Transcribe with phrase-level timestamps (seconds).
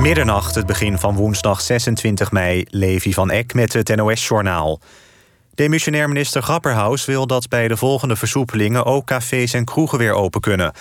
[0.00, 4.80] Middernacht, het begin van woensdag 26 mei, Levi van Eck met het NOS-journaal.
[5.54, 10.40] Demissionair minister Grapperhaus wil dat bij de volgende versoepelingen ook cafés en kroegen weer open
[10.40, 10.72] kunnen.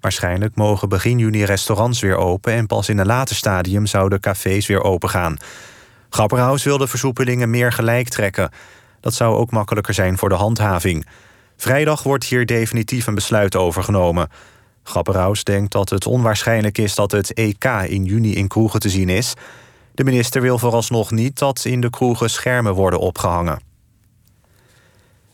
[0.00, 4.66] Waarschijnlijk mogen begin juni restaurants weer open en pas in een later stadium zouden cafés
[4.66, 5.36] weer open gaan.
[6.08, 8.50] Grapperhaus wil de versoepelingen meer gelijk trekken.
[9.00, 11.06] Dat zou ook makkelijker zijn voor de handhaving.
[11.56, 14.28] Vrijdag wordt hier definitief een besluit over genomen.
[14.88, 19.08] Grapperhaus denkt dat het onwaarschijnlijk is dat het EK in juni in kroegen te zien
[19.08, 19.34] is.
[19.94, 23.60] De minister wil vooralsnog niet dat in de kroegen schermen worden opgehangen.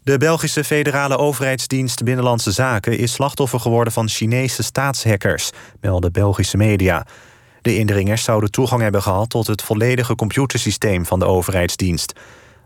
[0.02, 7.06] De Belgische federale overheidsdienst Binnenlandse Zaken is slachtoffer geworden van Chinese staatshackers, melden Belgische media.
[7.62, 12.12] De indringers zouden toegang hebben gehad tot het volledige computersysteem van de overheidsdienst.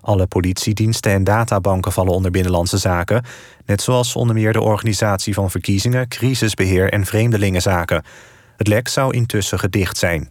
[0.06, 3.24] Alle politiediensten en databanken vallen onder Binnenlandse Zaken,
[3.64, 8.04] net zoals onder meer de organisatie van verkiezingen, crisisbeheer en vreemdelingenzaken.
[8.56, 10.30] Het lek zou intussen gedicht zijn.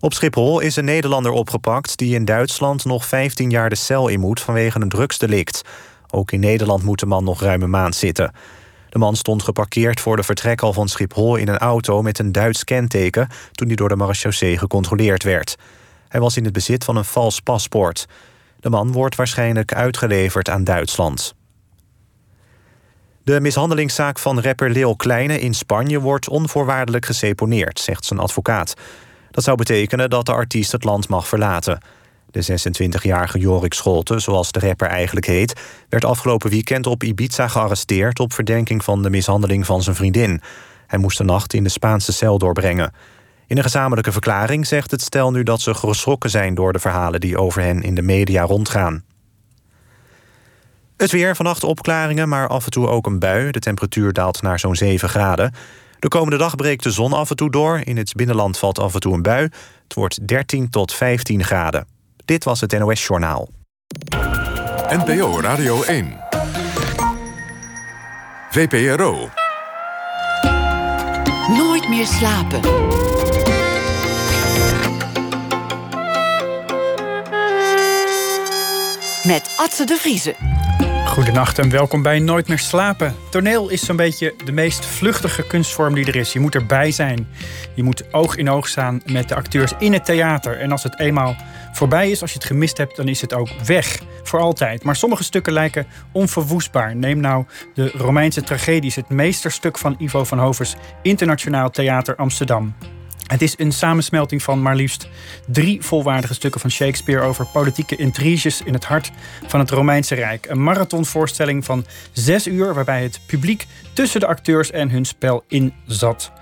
[0.00, 4.20] Op Schiphol is een Nederlander opgepakt die in Duitsland nog 15 jaar de cel in
[4.20, 5.62] moet vanwege een drugsdelict.
[6.10, 8.32] Ook in Nederland moet de man nog ruim een maand zitten.
[8.88, 12.64] De man stond geparkeerd voor de vertrekhal van Schiphol in een auto met een Duits
[12.64, 15.56] kenteken toen hij door de marechaussee gecontroleerd werd.
[16.12, 18.06] Hij was in het bezit van een vals paspoort.
[18.60, 21.34] De man wordt waarschijnlijk uitgeleverd aan Duitsland.
[23.24, 28.74] De mishandelingszaak van rapper Leo Kleine in Spanje wordt onvoorwaardelijk geseponeerd, zegt zijn advocaat.
[29.30, 31.80] Dat zou betekenen dat de artiest het land mag verlaten.
[32.30, 38.20] De 26-jarige Jorik Scholte, zoals de rapper eigenlijk heet, werd afgelopen weekend op Ibiza gearresteerd
[38.20, 40.40] op verdenking van de mishandeling van zijn vriendin.
[40.86, 42.92] Hij moest de nacht in de Spaanse cel doorbrengen.
[43.52, 47.20] In een gezamenlijke verklaring zegt het stel nu dat ze geschrokken zijn door de verhalen
[47.20, 49.04] die over hen in de media rondgaan.
[50.96, 53.50] Het weer, vannacht opklaringen, maar af en toe ook een bui.
[53.50, 55.54] De temperatuur daalt naar zo'n 7 graden.
[55.98, 57.80] De komende dag breekt de zon af en toe door.
[57.84, 59.42] In het binnenland valt af en toe een bui.
[59.82, 61.86] Het wordt 13 tot 15 graden.
[62.24, 63.48] Dit was het NOS Journaal.
[64.88, 66.20] NPO Radio 1.
[68.50, 69.28] VPRO.
[71.48, 73.01] Nooit meer slapen.
[79.22, 80.34] Met Atze de Vriezen.
[81.06, 83.14] Goedenacht en welkom bij Nooit meer slapen.
[83.30, 86.32] Toneel is zo'n beetje de meest vluchtige kunstvorm die er is.
[86.32, 87.28] Je moet erbij zijn.
[87.74, 90.58] Je moet oog in oog staan met de acteurs in het theater.
[90.58, 91.36] En als het eenmaal
[91.72, 94.00] voorbij is, als je het gemist hebt, dan is het ook weg.
[94.22, 94.84] Voor altijd.
[94.84, 96.96] Maar sommige stukken lijken onverwoestbaar.
[96.96, 97.44] Neem nou
[97.74, 102.74] de Romeinse tragedies, het meesterstuk van Ivo van Hovers Internationaal Theater Amsterdam.
[103.32, 105.08] Het is een samensmelting van maar liefst
[105.46, 109.10] drie volwaardige stukken van Shakespeare over politieke intriges in het hart
[109.46, 110.46] van het Romeinse Rijk.
[110.46, 115.74] Een marathonvoorstelling van zes uur waarbij het publiek tussen de acteurs en hun spel in
[115.86, 116.32] zat.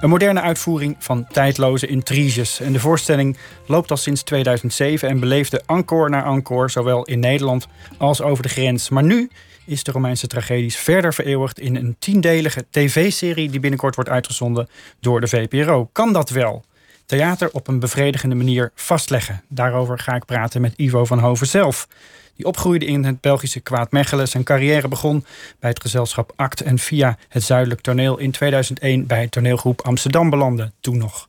[0.00, 2.60] Een moderne uitvoering van tijdloze intriges.
[2.60, 3.36] En de voorstelling
[3.66, 7.66] loopt al sinds 2007 en beleefde encore na encore, zowel in Nederland
[7.98, 8.88] als over de grens.
[8.88, 9.30] Maar nu
[9.70, 14.68] is de Romeinse tragedies verder vereeuwigd in een tiendelige tv-serie die binnenkort wordt uitgezonden
[15.00, 15.88] door de VPRO.
[15.92, 16.64] Kan dat wel?
[17.06, 19.42] Theater op een bevredigende manier vastleggen.
[19.48, 21.88] Daarover ga ik praten met Ivo van Hoven zelf.
[22.36, 24.28] Die opgroeide in het Belgische Kwaadmechelen.
[24.28, 25.24] Zijn carrière begon
[25.58, 30.72] bij het gezelschap Act en via het Zuidelijk Toneel in 2001 bij toneelgroep Amsterdam belandde,
[30.80, 31.28] toen nog.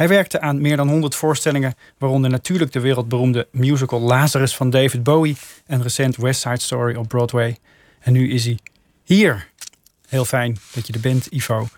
[0.00, 5.02] Hij werkte aan meer dan 100 voorstellingen, waaronder natuurlijk de wereldberoemde musical Lazarus van David
[5.02, 7.56] Bowie en recent West Side Story op Broadway.
[7.98, 8.58] En nu is hij
[9.04, 9.48] hier.
[10.08, 11.68] Heel fijn dat je er bent, Ivo.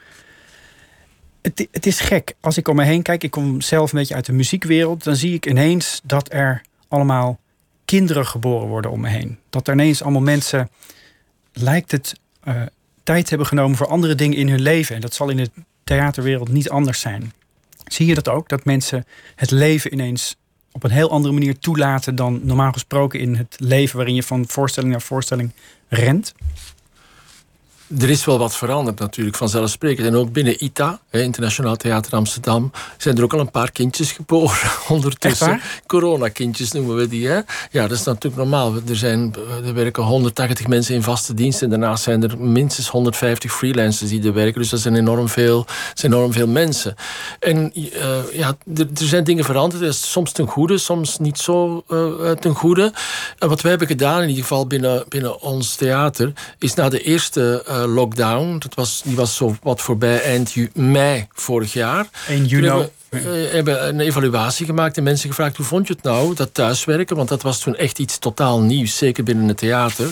[1.40, 2.34] Het, het is gek.
[2.40, 5.16] Als ik om me heen kijk, ik kom zelf een beetje uit de muziekwereld, dan
[5.16, 7.40] zie ik ineens dat er allemaal
[7.84, 9.38] kinderen geboren worden om me heen.
[9.50, 10.70] Dat er ineens allemaal mensen,
[11.52, 12.62] lijkt het, uh,
[13.02, 14.94] tijd hebben genomen voor andere dingen in hun leven.
[14.94, 15.50] En dat zal in de
[15.84, 17.32] theaterwereld niet anders zijn.
[17.92, 18.48] Zie je dat ook?
[18.48, 19.04] Dat mensen
[19.34, 20.36] het leven ineens
[20.72, 24.48] op een heel andere manier toelaten dan normaal gesproken in het leven waarin je van
[24.48, 25.52] voorstelling naar voorstelling
[25.88, 26.34] rent?
[27.98, 30.06] Er is wel wat veranderd natuurlijk, vanzelfsprekend.
[30.06, 34.70] En ook binnen ITA, Internationaal Theater Amsterdam, zijn er ook al een paar kindjes geboren
[34.88, 35.60] ondertussen.
[35.86, 37.28] Corona-kindjes noemen we die.
[37.28, 37.40] Hè?
[37.70, 38.74] Ja, dat is natuurlijk normaal.
[38.88, 39.34] Er, zijn,
[39.64, 44.26] er werken 180 mensen in vaste dienst en daarnaast zijn er minstens 150 freelancers die
[44.26, 44.60] er werken.
[44.60, 46.94] Dus dat zijn enorm veel, zijn enorm veel mensen.
[47.38, 47.88] En uh,
[48.32, 49.82] ja, er, er, zijn dingen veranderd.
[49.82, 52.92] Dat is soms ten goede, soms niet zo uh, ten goede.
[53.38, 57.02] En wat wij hebben gedaan, in ieder geval binnen, binnen ons theater, is na de
[57.02, 58.58] eerste uh, lockdown.
[58.58, 62.06] Dat was, die was zo wat voorbij eind mei vorig jaar.
[62.28, 62.88] 1 juni.
[63.08, 66.54] We uh, hebben een evaluatie gemaakt en mensen gevraagd hoe vond je het nou, dat
[66.54, 67.16] thuiswerken?
[67.16, 70.06] Want dat was toen echt iets totaal nieuws, zeker binnen het theater.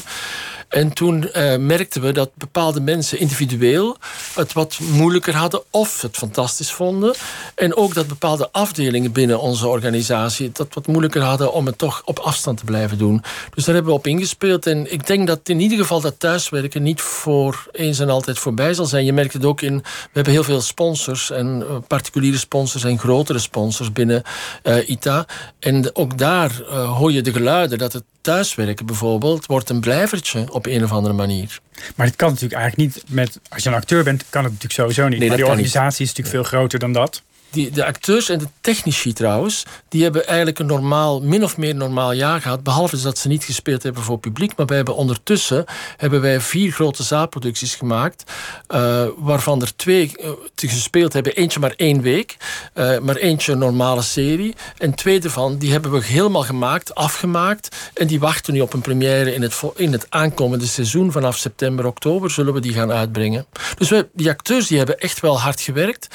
[0.71, 3.97] En toen uh, merkten we dat bepaalde mensen individueel
[4.35, 7.15] het wat moeilijker hadden of het fantastisch vonden.
[7.55, 12.03] En ook dat bepaalde afdelingen binnen onze organisatie dat wat moeilijker hadden om het toch
[12.05, 13.23] op afstand te blijven doen.
[13.55, 14.67] Dus daar hebben we op ingespeeld.
[14.67, 18.75] En ik denk dat in ieder geval dat thuiswerken niet voor eens en altijd voorbij
[18.75, 19.05] zal zijn.
[19.05, 19.77] Je merkt het ook in.
[19.77, 24.23] We hebben heel veel sponsors en uh, particuliere sponsors en grotere sponsors binnen
[24.63, 25.27] uh, ITA.
[25.59, 30.85] En ook daar hoor je de geluiden dat het thuiswerken bijvoorbeeld wordt een blijvertje een
[30.85, 31.61] of andere manier.
[31.95, 33.41] Maar het kan natuurlijk eigenlijk niet met.
[33.49, 35.19] Als je een acteur bent, kan het natuurlijk sowieso niet.
[35.19, 38.49] Nee, maar die organisatie is natuurlijk veel groter dan dat die, de acteurs en de
[38.61, 42.63] technici trouwens, die hebben eigenlijk een normaal, min of meer normaal jaar gehad.
[42.63, 44.57] Behalve dat ze niet gespeeld hebben voor publiek.
[44.57, 45.65] Maar wij hebben ondertussen
[45.97, 48.33] hebben wij vier grote zaalproducties gemaakt.
[48.69, 51.35] Uh, waarvan er twee uh, gespeeld hebben.
[51.35, 52.37] Eentje maar één week.
[52.75, 54.55] Uh, maar eentje een normale serie.
[54.79, 57.77] En twee daarvan die hebben we helemaal gemaakt, afgemaakt.
[57.95, 61.13] En die wachten nu op een première in het, in het aankomende seizoen.
[61.13, 63.47] Vanaf september, oktober zullen we die gaan uitbrengen.
[63.79, 66.09] Dus we, die acteurs die hebben echt wel hard gewerkt.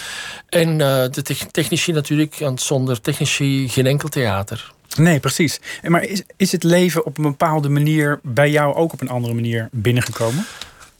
[0.49, 1.21] En de
[1.51, 4.73] technici natuurlijk, want zonder technici geen enkel theater.
[4.97, 5.59] Nee, precies.
[5.83, 9.33] Maar is, is het leven op een bepaalde manier bij jou ook op een andere
[9.33, 10.45] manier binnengekomen?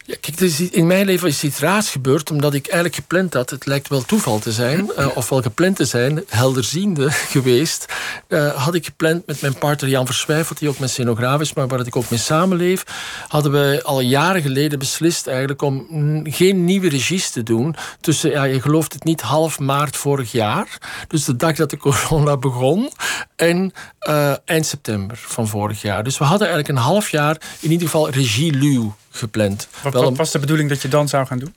[0.08, 0.40] Ja, kijk,
[0.72, 3.50] in mijn leven is iets raars gebeurd, omdat ik eigenlijk gepland had.
[3.50, 7.86] Het lijkt wel toeval te zijn, uh, of wel gepland te zijn, helderziende geweest.
[8.28, 11.68] Uh, had ik gepland met mijn partner Jan Verswijfeld, die ook mijn scenograaf is, maar
[11.68, 12.84] waar ik ook mee samenleef.
[13.28, 15.88] Hadden we al jaren geleden beslist eigenlijk om
[16.24, 17.76] geen nieuwe regies te doen.
[18.02, 20.78] Tussen, ja, je gelooft het niet, half maart vorig jaar.
[21.08, 22.92] Dus de dag dat de corona begon.
[23.36, 23.74] En
[24.10, 26.04] uh, eind september van vorig jaar.
[26.04, 29.68] Dus we hadden eigenlijk een half jaar in ieder geval regie-luw gepland.
[29.84, 31.54] Wat, wat was de bedoeling dat je dan zou gaan doen?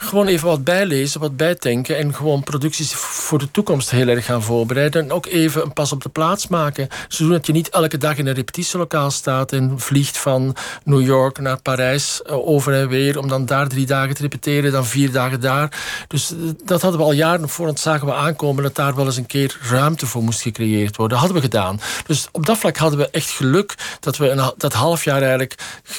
[0.00, 4.42] Gewoon even wat bijlezen, wat bijdenken en gewoon producties voor de toekomst heel erg gaan
[4.42, 5.02] voorbereiden.
[5.02, 6.88] En ook even een pas op de plaats maken.
[7.08, 11.62] Zodat je niet elke dag in een repetitielokaal staat en vliegt van New York naar
[11.62, 15.40] Parijs eh, over en weer om dan daar drie dagen te repeteren, dan vier dagen
[15.40, 15.78] daar.
[16.08, 19.16] Dus eh, dat hadden we al jaren voor, zagen we aankomen dat daar wel eens
[19.16, 21.18] een keer ruimte voor moest gecreëerd worden.
[21.18, 21.80] Dat hadden we gedaan.
[22.06, 25.54] Dus op dat vlak hadden we echt geluk dat we een, dat half jaar eigenlijk,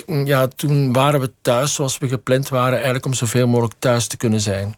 [0.05, 4.17] ja, toen waren we thuis zoals we gepland waren, eigenlijk om zoveel mogelijk thuis te
[4.17, 4.75] kunnen zijn.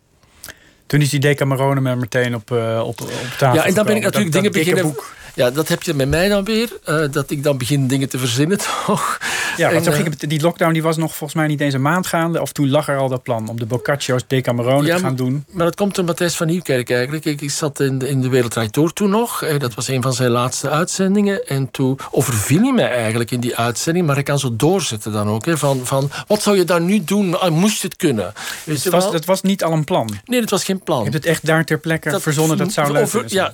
[0.91, 3.95] Toen is die Decamerone maar meteen op, uh, op, op tafel Ja, en dan ben
[3.95, 4.95] ik natuurlijk dingen beginnen...
[5.35, 6.69] Ja, dat heb je met mij dan weer.
[6.89, 9.19] Uh, dat ik dan begin dingen te verzinnen, toch?
[9.57, 11.81] Ja, want zo ging het, die lockdown die was nog volgens mij niet eens een
[11.81, 12.41] maand gaande.
[12.41, 15.45] Of toen lag er al dat plan om de Boccaccio's Decamerone ja, te gaan doen.
[15.49, 17.25] Maar dat komt door Matthijs van Nieuwkerk eigenlijk.
[17.25, 19.45] Ik, ik zat in de, in de Wereldrijd Door toen nog.
[19.57, 21.47] Dat was een van zijn laatste uitzendingen.
[21.47, 24.05] En toen overviel hij mij eigenlijk in die uitzending.
[24.05, 25.45] Maar ik kan zo doorzetten dan ook.
[25.45, 27.39] Hè, van, van, wat zou je daar nu doen?
[27.39, 28.33] Ah, moest het kunnen?
[28.63, 30.09] Dus het, was, het was niet al een plan?
[30.25, 30.97] Nee, het was geen plan.
[30.97, 33.51] Je hebt het echt daar ter plekke dat, verzonnen dat zou leuk Ja,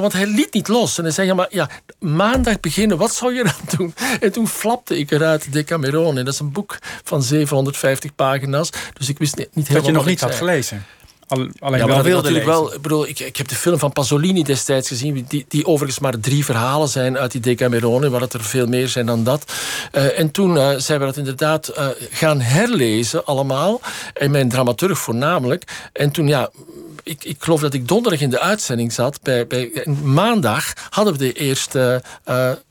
[0.00, 0.98] want hij liet niet los.
[0.98, 1.68] En hij zei, ja, maar ja,
[1.98, 3.94] maandag beginnen, wat zou je dan doen?
[4.20, 6.22] En toen flapte ik eruit Decamerone.
[6.22, 8.70] Dat is een boek van 750 pagina's.
[8.92, 10.84] Dus ik wist niet, niet helemaal Dat je nog niet had gelezen?
[11.30, 12.74] Alleen ja, wel wilde natuurlijk wel.
[12.74, 16.20] Ik, bedoel, ik, ik heb de film van Pasolini destijds gezien, die, die overigens maar
[16.20, 19.52] drie verhalen zijn uit die Decamerone, waar het er veel meer zijn dan dat.
[19.92, 23.80] Uh, en toen uh, zijn we dat inderdaad uh, gaan herlezen, allemaal.
[24.14, 25.64] En mijn dramaturg voornamelijk.
[25.92, 26.50] En toen, ja,
[27.02, 29.22] ik, ik geloof dat ik donderdag in de uitzending zat.
[29.22, 32.02] Bij, bij, maandag hadden we de eerste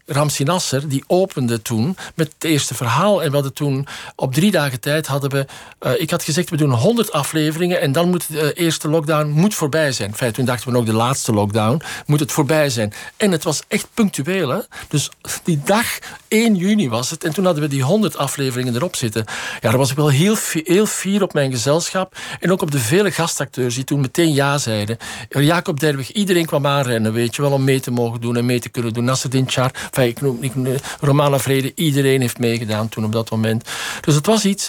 [0.10, 3.24] Ramsi Nasser, die opende toen met het eerste verhaal.
[3.24, 5.46] En we hadden toen op drie dagen tijd hadden we...
[5.86, 9.56] Uh, ik had gezegd, we doen 100 afleveringen en dan moet de eerste lockdown moet
[9.56, 10.16] voorbij zijn.
[10.16, 12.94] Feit, toen dachten we ook de laatste lockdown moet het voorbij zijn.
[13.18, 14.50] En het was echt punctueel.
[14.50, 14.60] Hè?
[14.88, 15.10] Dus
[15.44, 17.24] die dag, 1 juni was het.
[17.24, 19.26] En toen hadden we die 100 afleveringen erop zitten.
[19.62, 22.18] Ja, daar was ik wel heel, heel fier op mijn gezelschap.
[22.40, 24.98] En ook op de vele gastacteurs die toen meteen ja zeiden.
[25.30, 28.60] Jacob Derwig, iedereen kwam aanrennen, weet je wel, om mee te mogen doen en mee
[28.60, 29.04] te kunnen doen.
[29.04, 29.72] Nasreddin Char,
[30.08, 30.54] ik noem, ik,
[31.00, 33.70] Romana Vrede, iedereen heeft meegedaan toen op dat moment.
[34.02, 34.68] Dus het was iets.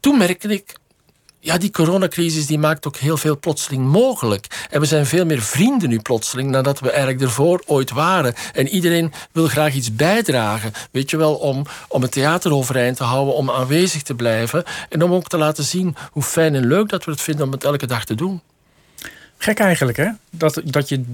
[0.00, 0.74] Toen merkte ik,
[1.40, 4.66] ja, die coronacrisis die maakt ook heel veel plotseling mogelijk.
[4.70, 8.34] En we zijn veel meer vrienden nu plotseling nadat we eigenlijk ervoor ooit waren.
[8.52, 10.72] En iedereen wil graag iets bijdragen.
[10.90, 14.64] Weet je wel, om, om het theater overeind te houden, om aanwezig te blijven.
[14.88, 17.52] En om ook te laten zien hoe fijn en leuk dat we het vinden om
[17.52, 18.40] het elke dag te doen.
[19.38, 20.08] Gek eigenlijk, hè?
[20.30, 21.04] Dat, dat je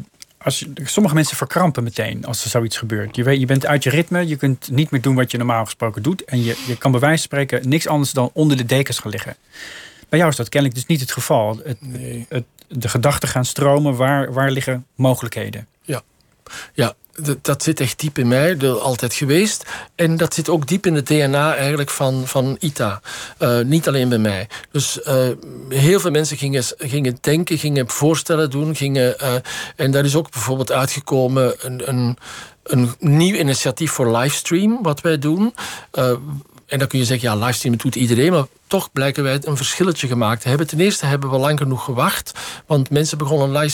[0.45, 3.17] als sommige mensen verkrampen meteen als er zoiets gebeurt.
[3.17, 5.65] Je, weet, je bent uit je ritme, je kunt niet meer doen wat je normaal
[5.65, 6.25] gesproken doet.
[6.25, 9.11] En je, je kan bij wijze van spreken niks anders dan onder de dekens gaan
[9.11, 9.37] liggen.
[10.09, 11.61] Bij jou is dat kennelijk dus niet het geval.
[11.65, 11.79] Het,
[12.29, 15.67] het, de gedachten gaan stromen, waar, waar liggen mogelijkheden?
[15.83, 16.03] Ja,
[16.75, 16.95] ja
[17.43, 19.65] dat zit echt diep in mij, altijd geweest.
[19.95, 23.01] En dat zit ook diep in het DNA eigenlijk van, van ITA.
[23.39, 24.49] Uh, niet alleen bij mij.
[24.71, 25.29] Dus uh,
[25.69, 28.77] heel veel mensen gingen, gingen denken, gingen voorstellen doen.
[28.77, 29.35] Gingen, uh,
[29.77, 32.19] en daar is ook bijvoorbeeld uitgekomen een, een,
[32.63, 35.55] een nieuw initiatief voor livestream, wat wij doen
[36.67, 40.07] en dan kun je zeggen, ja, livestreamen doet iedereen, maar toch blijken wij een verschilletje
[40.07, 40.67] gemaakt te hebben.
[40.67, 42.33] Ten eerste hebben we lang genoeg gewacht,
[42.67, 43.69] want mensen begonnen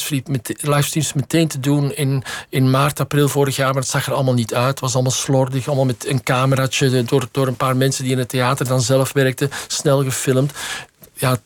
[0.60, 4.34] livestreams meteen te doen in, in maart, april vorig jaar, maar het zag er allemaal
[4.34, 4.68] niet uit.
[4.68, 8.18] Het was allemaal slordig, allemaal met een cameraatje door, door een paar mensen die in
[8.18, 10.52] het theater dan zelf werkten, snel gefilmd.
[11.14, 11.38] Ja,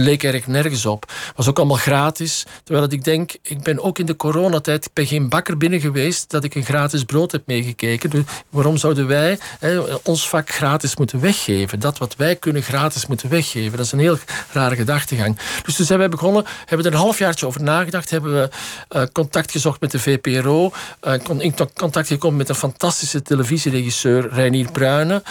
[0.00, 1.12] leek eigenlijk nergens op.
[1.36, 2.46] Was ook allemaal gratis.
[2.64, 6.44] Terwijl ik denk, ik ben ook in de coronatijd bij geen bakker binnen geweest dat
[6.44, 8.10] ik een gratis brood heb meegekeken.
[8.10, 9.38] Dus waarom zouden wij
[10.02, 11.80] ons vak gratis moeten weggeven?
[11.80, 13.76] Dat wat wij kunnen gratis moeten weggeven.
[13.76, 14.18] Dat is een heel
[14.52, 15.38] rare gedachtegang.
[15.64, 18.48] Dus toen zijn wij begonnen, hebben er een halfjaartje over nagedacht, hebben we
[18.96, 24.28] uh, contact gezocht met de VPRO, uh, eh, in contact gekomen met een fantastische televisieregisseur,
[24.32, 25.22] Reinier Bruyne.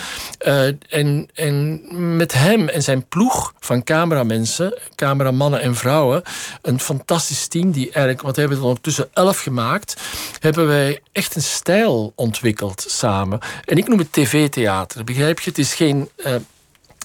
[0.47, 1.81] Uh, en, en
[2.15, 4.58] met hem en zijn ploeg van cameramensen
[4.95, 6.21] cameramannen en vrouwen.
[6.61, 10.01] Een fantastisch team die eigenlijk, wat hebben we ondertussen elf gemaakt,
[10.39, 13.39] hebben wij echt een stijl ontwikkeld samen.
[13.65, 15.03] En ik noem het tv-theater.
[15.03, 15.49] Begrijp je?
[15.49, 16.09] Het is geen.
[16.15, 16.31] Uh,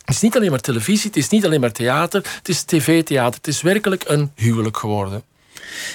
[0.05, 3.35] het is niet alleen maar televisie, het is niet alleen maar theater, het is tv-theater.
[3.35, 5.23] Het is werkelijk een huwelijk geworden.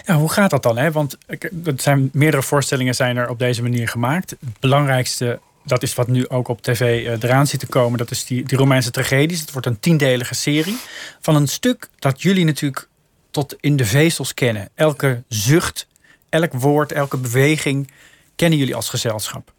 [0.05, 0.77] Ja, hoe gaat dat dan?
[0.77, 0.91] Hè?
[0.91, 4.29] Want er zijn meerdere voorstellingen zijn er op deze manier gemaakt.
[4.29, 5.39] Het belangrijkste
[5.69, 7.97] dat is wat nu ook op tv uh, eraan zit te komen.
[7.97, 9.39] Dat is die, die Romeinse tragedies.
[9.39, 10.77] Het wordt een tiendelige serie.
[11.19, 12.88] Van een stuk dat jullie natuurlijk
[13.31, 14.69] tot in de vezels kennen.
[14.75, 15.88] Elke zucht,
[16.29, 17.91] elk woord, elke beweging
[18.35, 19.51] kennen jullie als gezelschap.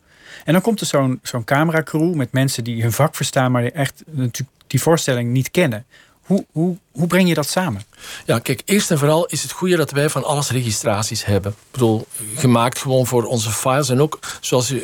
[0.44, 3.70] En dan komt er zo'n zo'n cameracrew met mensen die hun vak verstaan, maar die
[3.70, 5.86] echt natuurlijk die voorstelling niet kennen.
[6.20, 7.82] Hoe, hoe, hoe breng je dat samen?
[8.26, 11.50] Ja, kijk, eerst en vooral is het goede dat wij van alles registraties hebben.
[11.50, 12.06] Ik bedoel,
[12.36, 13.88] gemaakt gewoon voor onze files.
[13.88, 14.82] En ook, zoals u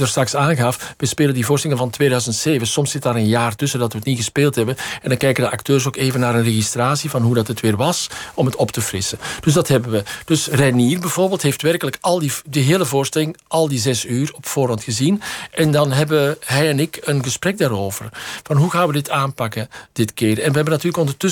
[0.00, 2.66] er straks aangaf, we spelen die voorstellingen van 2007.
[2.66, 4.76] Soms zit daar een jaar tussen dat we het niet gespeeld hebben.
[5.02, 7.76] En dan kijken de acteurs ook even naar een registratie van hoe dat het weer
[7.76, 9.18] was, om het op te frissen.
[9.40, 10.02] Dus dat hebben we.
[10.24, 14.46] Dus Reinier bijvoorbeeld heeft werkelijk al die, die hele voorstelling, al die zes uur op
[14.46, 15.22] voorhand gezien.
[15.50, 18.08] En dan hebben hij en ik een gesprek daarover.
[18.42, 20.30] Van hoe gaan we dit aanpakken dit keer?
[20.30, 21.25] En we hebben natuurlijk ondertussen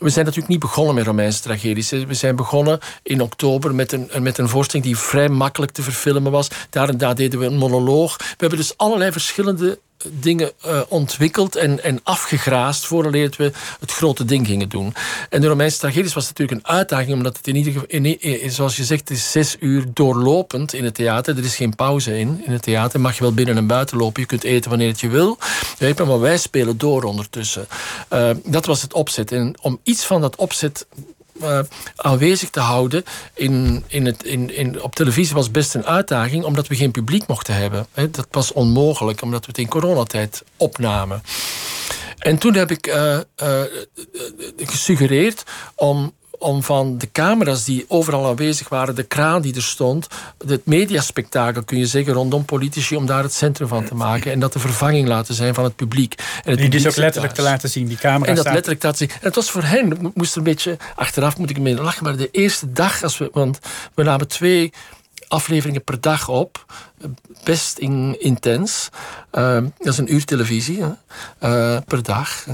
[0.00, 1.90] we zijn natuurlijk niet begonnen met Romeinse tragedies.
[1.90, 6.32] We zijn begonnen in oktober met een, met een voorstelling die vrij makkelijk te verfilmen
[6.32, 6.48] was.
[6.70, 8.16] Daar en daar deden we een monoloog.
[8.16, 9.78] We hebben dus allerlei verschillende
[10.10, 14.94] dingen uh, ontwikkeld en, en afgegraast voordat we het grote ding gingen doen.
[15.28, 18.76] En de Romeinse tragedies was natuurlijk een uitdaging, omdat het in ieder geval, in, zoals
[18.76, 21.38] je zegt, is zes uur doorlopend in het theater.
[21.38, 22.42] Er is geen pauze in.
[22.44, 24.20] In het theater mag je wel binnen en buiten lopen.
[24.20, 25.38] Je kunt eten wanneer het je wil.
[26.06, 27.66] maar wij spelen door ondertussen.
[28.12, 29.32] Uh, dat was het opzet.
[29.32, 30.86] En om iets van dat opzet
[31.42, 31.58] uh,
[31.96, 36.66] aanwezig te houden in, in het, in, in, op televisie was best een uitdaging, omdat
[36.66, 37.86] we geen publiek mochten hebben.
[37.94, 41.22] dat was onmogelijk, omdat we het in coronatijd opnamen.
[42.18, 43.62] En toen heb ik uh, uh,
[44.56, 45.42] gesuggereerd
[45.74, 46.12] om
[46.44, 50.06] om van de camera's die overal aanwezig waren, de kraan die er stond,
[50.46, 54.40] het mediaspectakel kun je zeggen rondom politici, om daar het centrum van te maken en
[54.40, 56.14] dat de vervanging laten zijn van het publiek.
[56.44, 58.28] En het die dus ook letterlijk te laten zien, die camera's.
[58.28, 59.16] En dat letterlijk te laten zien.
[59.16, 62.16] En het was voor hen, moest er een beetje, achteraf moet ik ermee lachen, maar
[62.16, 63.58] de eerste dag, als we, want
[63.94, 64.72] we namen twee
[65.28, 66.64] afleveringen per dag op.
[67.44, 68.88] Best in, intens.
[69.32, 72.46] Uh, dat is een uur televisie uh, per dag.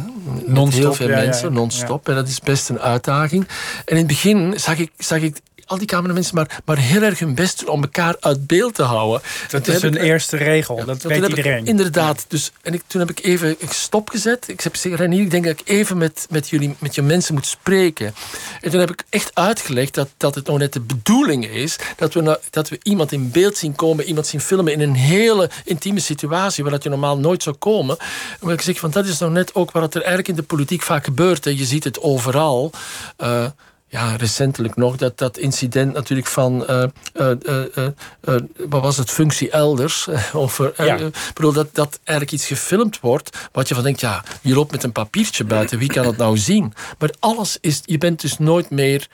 [0.46, 2.08] Met heel veel mensen, non-stop.
[2.08, 3.48] En dat is best een uitdaging.
[3.84, 7.18] En in het begin zag ik, zag ik al die cameramensen maar, maar heel erg
[7.18, 9.22] hun best doen om elkaar uit beeld te houden.
[9.50, 11.66] Dat is een eerste regel, dat, weet iedereen.
[11.66, 12.24] inderdaad.
[12.28, 14.48] Dus, en ik, toen heb ik even stopgezet.
[14.48, 17.34] Ik heb gezegd, Renier, ik denk dat ik even met, met jullie, met je mensen
[17.34, 18.14] moet spreken.
[18.60, 22.14] En toen heb ik echt uitgelegd dat, dat het nog net de bedoeling is dat
[22.14, 25.50] we, nou, dat we iemand in beeld zien komen, iemand zien filmen in een hele
[25.64, 27.96] intieme situatie waar dat je normaal nooit zou komen.
[28.40, 30.82] En ik zeg, van dat is nou net ook wat er eigenlijk in de politiek
[30.82, 31.44] vaak gebeurt.
[31.44, 31.50] Hè.
[31.50, 32.70] Je ziet het overal.
[33.18, 33.46] Uh,
[33.90, 38.36] ja, recentelijk nog, dat, dat incident natuurlijk van, uh, uh,
[38.68, 40.08] wat was het, functie elders.
[40.32, 41.10] over, ja.
[41.34, 44.82] bedoel, dat, dat eigenlijk iets gefilmd wordt, wat je van denkt, ja, je loopt met
[44.82, 46.72] een papiertje buiten, wie kan het nou zien?
[46.98, 49.08] Maar alles is, je bent dus nooit meer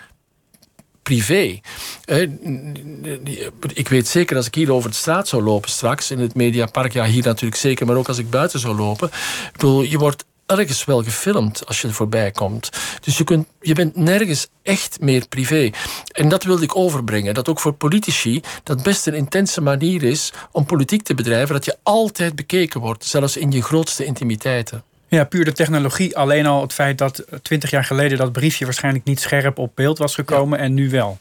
[1.03, 1.61] privé.
[3.75, 6.93] Ik weet zeker als ik hier over de straat zou lopen straks in het Mediapark,
[6.93, 9.09] ja, hier natuurlijk zeker, maar ook als ik buiten zou lopen.
[9.09, 12.71] Ik bedoel, je wordt ergens wel gefilmd als je er voorbij komt.
[13.01, 15.71] Dus je, kunt, je bent nergens echt meer privé.
[16.09, 17.35] En dat wilde ik overbrengen.
[17.35, 21.55] Dat ook voor politici dat best een intense manier is om politiek te bedrijven.
[21.55, 24.83] Dat je altijd bekeken wordt, zelfs in je grootste intimiteiten.
[25.09, 26.17] Ja, puur de technologie.
[26.17, 29.99] Alleen al het feit dat twintig jaar geleden dat briefje waarschijnlijk niet scherp op beeld
[29.99, 31.19] was gekomen en nu wel.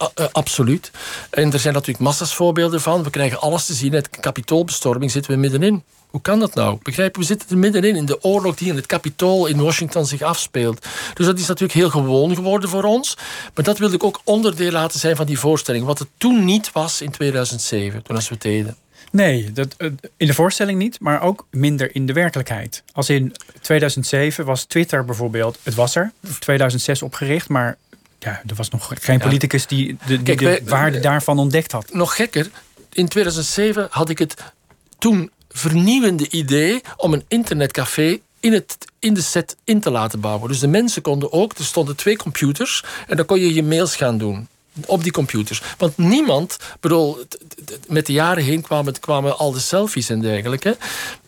[0.00, 0.90] Uh, absoluut.
[1.30, 3.02] En er zijn natuurlijk massa's voorbeelden van.
[3.02, 3.92] We krijgen alles te zien.
[3.92, 5.84] Het kapitoolbestorming zitten we middenin.
[6.10, 6.78] Hoe kan dat nou?
[6.82, 10.22] Begrijp we zitten er middenin in de oorlog die in het Capitool in Washington zich
[10.22, 10.86] afspeelt.
[11.14, 13.16] Dus dat is natuurlijk heel gewoon geworden voor ons.
[13.54, 15.84] Maar dat wilde ik ook onderdeel laten zijn van die voorstelling.
[15.84, 18.76] Wat het toen niet was in 2007, toen als we het deden.
[19.10, 22.82] Nee, dat, eh, in de voorstelling niet, maar ook minder in de werkelijkheid.
[22.92, 27.76] Als in 2007 was Twitter bijvoorbeeld, het was er, 2006 opgericht, maar
[28.18, 31.92] ja, er was nog geen politicus die de, die de waarde daarvan ontdekt had.
[31.92, 32.50] Nog gekker,
[32.92, 34.34] in 2007 had ik het
[34.98, 40.48] toen vernieuwende idee om een internetcafé in, het, in de set in te laten bouwen.
[40.48, 43.96] Dus de mensen konden ook, er stonden twee computers en dan kon je je mails
[43.96, 44.48] gaan doen
[44.86, 45.62] op die computers.
[45.78, 47.18] Want niemand, bedoel,
[47.86, 50.76] met de jaren heen kwamen, kwamen al de selfies en dergelijke.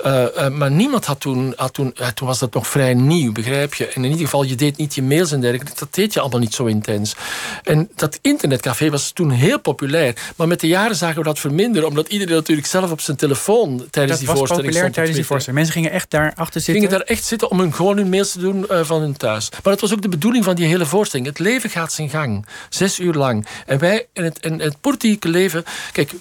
[0.07, 3.75] Uh, maar niemand had toen, had toen, uh, toen was dat nog vrij nieuw, begrijp
[3.75, 3.87] je?
[3.87, 5.73] En in ieder geval, je deed niet je mails en dergelijke.
[5.79, 7.15] Dat deed je allemaal niet zo intens.
[7.63, 10.17] En dat internetcafé was toen heel populair.
[10.37, 13.87] Maar met de jaren zagen we dat verminderen, omdat iedereen natuurlijk zelf op zijn telefoon
[13.91, 14.61] tijdens die voorstelling stond.
[14.63, 15.59] populair tijdens die voorstelling.
[15.59, 16.75] Mensen gingen echt daar achter zitten?
[16.83, 19.51] Gingen daar echt zitten om hun, gewoon hun mails te doen van hun thuis.
[19.51, 21.29] Maar dat was ook de bedoeling van die hele voorstelling.
[21.29, 22.47] Het leven gaat zijn gang.
[22.69, 23.42] Zes uur lang.
[23.67, 25.65] En wij in het, in het politieke leven.
[25.93, 26.13] Kijk,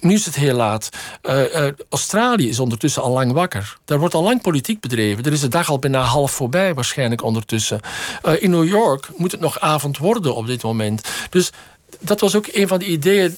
[0.00, 0.88] nu is het heel laat.
[1.22, 3.78] Uh, uh, Australië is ondertussen al lang wakker.
[3.84, 5.24] Daar wordt al lang politiek bedreven.
[5.24, 7.80] Er is de dag al bijna half voorbij, waarschijnlijk ondertussen.
[8.24, 11.08] Uh, in New York moet het nog avond worden op dit moment.
[11.30, 11.50] Dus
[12.00, 13.36] dat was ook een van de ideeën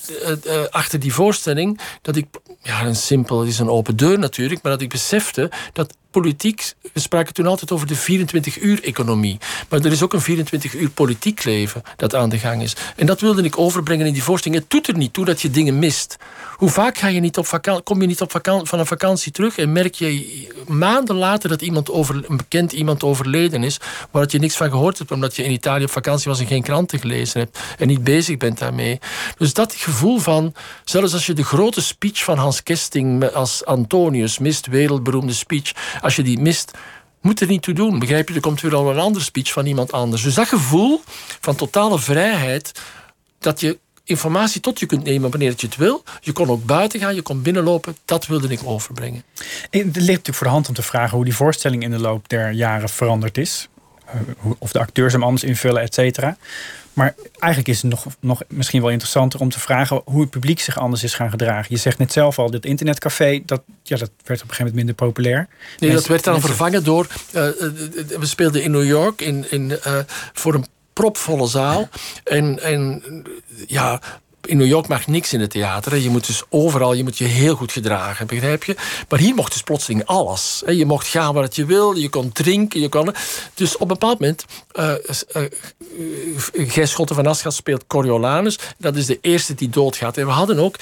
[0.71, 1.81] achter die voorstelling.
[2.03, 2.27] Dat ik,
[2.63, 7.01] ja, een simpel, is een open deur natuurlijk, maar dat ik besefte dat politiek, we
[7.01, 9.39] spraken toen altijd over de 24-uur-economie.
[9.69, 12.77] Maar er is ook een 24-uur politiek leven dat aan de gang is.
[12.97, 14.61] En dat wilde ik overbrengen in die voorstelling.
[14.61, 16.17] Het doet er niet toe dat je dingen mist.
[16.59, 19.33] Hoe vaak ga je niet op vakantie, kom je niet op vakantie, van een vakantie
[19.33, 24.27] terug en merk je maanden later dat iemand over, een bekend iemand overleden is, waar
[24.29, 26.99] je niks van gehoord hebt, omdat je in Italië op vakantie was en geen kranten
[26.99, 28.99] gelezen hebt en niet bezig bent daarmee.
[29.37, 34.39] Dus dat gevoel van, zelfs als je de grote speech van Hans Kesting als Antonius
[34.39, 36.71] mist, wereldberoemde speech, als je die mist,
[37.21, 37.99] moet er niet toe doen.
[37.99, 38.35] Begrijp je?
[38.35, 40.23] Er komt weer al een andere speech van iemand anders.
[40.23, 41.03] Dus dat gevoel
[41.41, 42.81] van totale vrijheid,
[43.39, 46.03] dat je informatie tot je kunt nemen wanneer je het wil.
[46.21, 47.97] Je kon ook buiten gaan, je kon binnenlopen.
[48.05, 49.23] Dat wilde ik overbrengen.
[49.71, 52.29] Het ligt natuurlijk voor de hand om te vragen hoe die voorstelling in de loop
[52.29, 53.69] der jaren veranderd is.
[54.13, 56.37] Eh, of de acteurs hem anders invullen, et cetera.
[56.93, 60.61] Maar eigenlijk is het nog, nog misschien wel interessanter om te vragen hoe het publiek
[60.61, 61.67] zich anders is gaan gedragen.
[61.69, 64.75] Je zegt net zelf al, dit internetcafé, dat, ja, dat werd op een gegeven moment
[64.75, 65.49] minder populair.
[65.79, 67.07] Nee, dat werd dan vervangen door.
[67.07, 69.99] Uh, we speelden in New York in, in, uh,
[70.33, 71.89] voor een propvolle zaal.
[72.25, 73.03] En, en
[73.67, 74.01] ja,
[74.49, 75.97] in New York mag niks in het theater.
[75.97, 78.77] Je moet dus overal, je moet je heel goed gedragen, begrijp je?
[79.09, 80.63] Maar hier mocht dus plotseling alles.
[80.67, 83.15] Je mocht gaan waar je wil, je kon drinken, je kon...
[83.55, 84.45] Dus op een bepaald moment...
[84.79, 84.93] Uh,
[85.37, 85.43] uh,
[86.53, 88.59] Gijs Schotten van Aschat speelt Coriolanus.
[88.79, 90.17] Dat is de eerste die doodgaat.
[90.17, 90.77] En we hadden ook...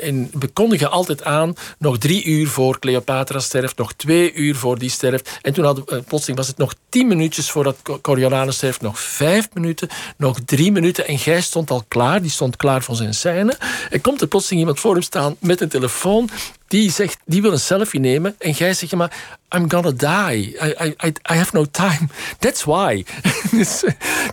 [0.00, 1.54] en we kondigen altijd aan...
[1.78, 5.38] nog drie uur voor Cleopatra sterft, nog twee uur voor die sterft.
[5.42, 8.80] En toen hadden, uh, plotseling was het nog tien minuutjes voordat Coriolanus sterft.
[8.80, 11.06] Nog vijf minuten, nog drie minuten.
[11.06, 12.22] En Gijs stond al klaar.
[12.22, 13.56] Die stond klaar voor zijn scène.
[13.90, 16.28] En komt er plotseling iemand voor hem staan met een telefoon.
[16.68, 18.34] Die zegt, die wil een selfie nemen.
[18.38, 19.12] En jij zegt, maar
[19.56, 20.56] I'm gonna die.
[20.62, 22.08] I, I, I have no time.
[22.38, 23.04] That's why.
[23.50, 23.84] dus,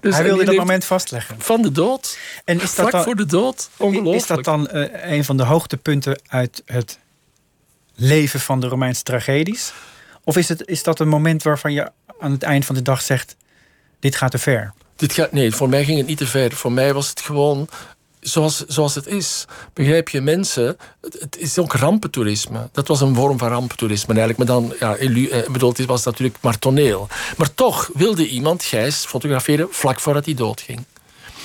[0.02, 1.36] dus Hij wilde dat moment vastleggen.
[1.40, 2.18] Van de dood.
[2.46, 3.70] En is dat Vlak dan, voor de dood.
[3.78, 4.16] Ongelooflijk.
[4.16, 7.00] Is dat dan uh, een van de hoogtepunten uit het
[7.96, 9.74] leven van de Romeinse tragedies?
[10.24, 13.02] Of is, het, is dat een moment waarvan je aan het eind van de dag
[13.02, 13.36] zegt...
[14.00, 14.74] dit gaat te ver?
[14.96, 16.52] Dit gaat, nee, voor mij ging het niet te ver.
[16.52, 17.70] Voor mij was het gewoon
[18.22, 19.46] zoals, zoals het is.
[19.74, 20.78] Begrijp je, mensen...
[21.20, 22.70] Het, is ook rampentoerisme.
[22.72, 24.38] Dat was een vorm van rampentoerisme eigenlijk.
[24.38, 27.08] Maar dan, ja, eh, bedoel, het was natuurlijk maar toneel.
[27.38, 30.86] Maar toch wilde iemand Gijs fotograferen vlak voordat hij doodging.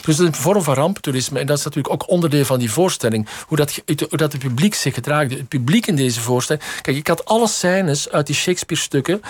[0.05, 1.39] Dus een vorm van rampentoerisme.
[1.39, 3.29] En dat is natuurlijk ook onderdeel van die voorstelling.
[3.47, 5.31] Hoe dat, hoe dat het publiek zich gedraagt.
[5.31, 6.65] Het publiek in deze voorstelling.
[6.83, 9.21] Kijk, ik had alle scènes uit die Shakespeare-stukken.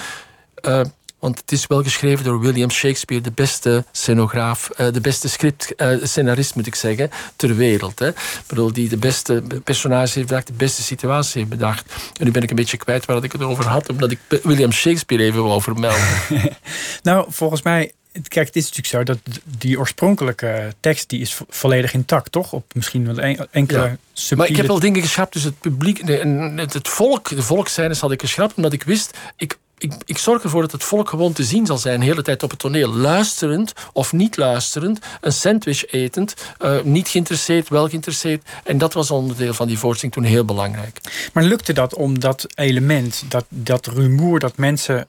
[0.66, 0.80] Uh,
[1.26, 5.72] want het is wel geschreven door William Shakespeare, de beste scenograaf, uh, de beste script,
[5.76, 7.98] uh, scenarist moet ik zeggen, ter wereld.
[7.98, 8.08] Hè.
[8.08, 11.94] Ik bedoel, die de beste personages heeft bedacht, de beste situatie heeft bedacht.
[12.18, 14.72] En nu ben ik een beetje kwijt waar ik het over had, omdat ik William
[14.72, 16.06] Shakespeare even wil vermelden.
[17.02, 17.92] nou, volgens mij
[18.28, 19.18] Kijk, het is natuurlijk zo dat
[19.58, 22.52] die oorspronkelijke tekst die is volledig intact, toch?
[22.52, 23.18] Op misschien wel
[23.50, 23.96] enkele ja.
[24.12, 24.36] subtiele...
[24.36, 28.12] Maar ik heb wel dingen geschrapt, dus het publiek, en het, volk, de volkszijnes had
[28.12, 31.44] ik geschrapt, omdat ik wist, ik ik, ik, zorg ervoor dat het volk gewoon te
[31.44, 32.94] zien zal zijn, de hele tijd op het toneel.
[32.94, 38.48] Luisterend of niet luisterend, een sandwich etend, uh, niet geïnteresseerd, wel geïnteresseerd.
[38.64, 41.00] En dat was onderdeel van die voorstelling toen heel belangrijk.
[41.32, 45.06] Maar lukte dat om dat element, dat, dat rumoer, dat mensen,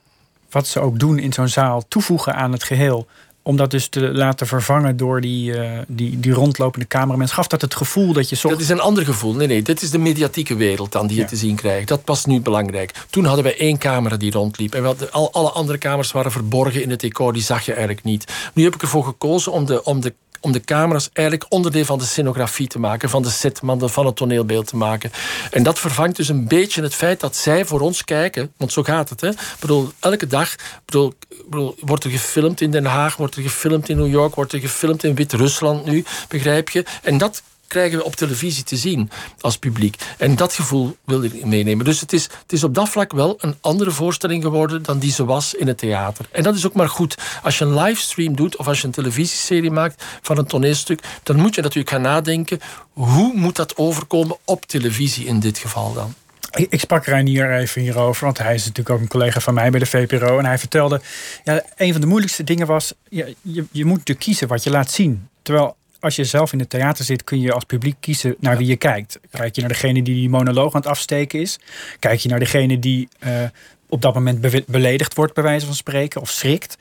[0.50, 3.06] wat ze ook doen in zo'n zaal, toevoegen aan het geheel?
[3.48, 7.36] Om dat dus te laten vervangen door die, uh, die, die rondlopende cameramensen.
[7.36, 8.36] Gaf dat het gevoel dat je...
[8.36, 8.48] Zo...
[8.48, 9.34] Dat is een ander gevoel.
[9.34, 11.88] Nee, nee, dit is de mediatieke wereld dan die je te zien krijgt.
[11.88, 12.92] Dat was nu belangrijk.
[13.10, 14.74] Toen hadden we één camera die rondliep.
[14.74, 17.32] En hadden, al, alle andere kamers waren verborgen in het decor.
[17.32, 18.32] Die zag je eigenlijk niet.
[18.54, 21.98] Nu heb ik ervoor gekozen om de, om de om de camera's eigenlijk onderdeel van
[21.98, 25.10] de scenografie te maken, van de setman, van het toneelbeeld te maken.
[25.50, 28.82] En dat vervangt dus een beetje het feit dat zij voor ons kijken, want zo
[28.82, 29.20] gaat het.
[29.20, 29.30] Hè?
[29.58, 31.12] Bedoel, elke dag bedoel,
[31.48, 34.60] bedoel, wordt er gefilmd in Den Haag, wordt er gefilmd in New York, wordt er
[34.60, 36.84] gefilmd in Wit-Rusland nu, begrijp je?
[37.02, 39.96] En dat krijgen we op televisie te zien als publiek.
[40.18, 41.84] En dat gevoel wil ik meenemen.
[41.84, 45.12] Dus het is, het is op dat vlak wel een andere voorstelling geworden dan die
[45.12, 46.28] ze was in het theater.
[46.32, 47.14] En dat is ook maar goed.
[47.42, 51.36] Als je een livestream doet of als je een televisieserie maakt van een toneelstuk, dan
[51.36, 52.60] moet je natuurlijk gaan nadenken
[52.92, 56.14] hoe moet dat overkomen op televisie in dit geval dan.
[56.50, 59.80] Ik sprak Reinier even hierover, want hij is natuurlijk ook een collega van mij bij
[59.80, 60.38] de VPRO.
[60.38, 61.00] En hij vertelde,
[61.44, 64.70] ja, een van de moeilijkste dingen was, je, je, je moet natuurlijk kiezen wat je
[64.70, 65.28] laat zien.
[65.42, 68.66] Terwijl als je zelf in het theater zit, kun je als publiek kiezen naar wie
[68.66, 69.20] je kijkt.
[69.30, 71.58] Kijk je naar degene die die monoloog aan het afsteken is?
[71.98, 73.42] Kijk je naar degene die uh,
[73.88, 76.78] op dat moment beledigd wordt, bij wijze van spreken, of schrikt?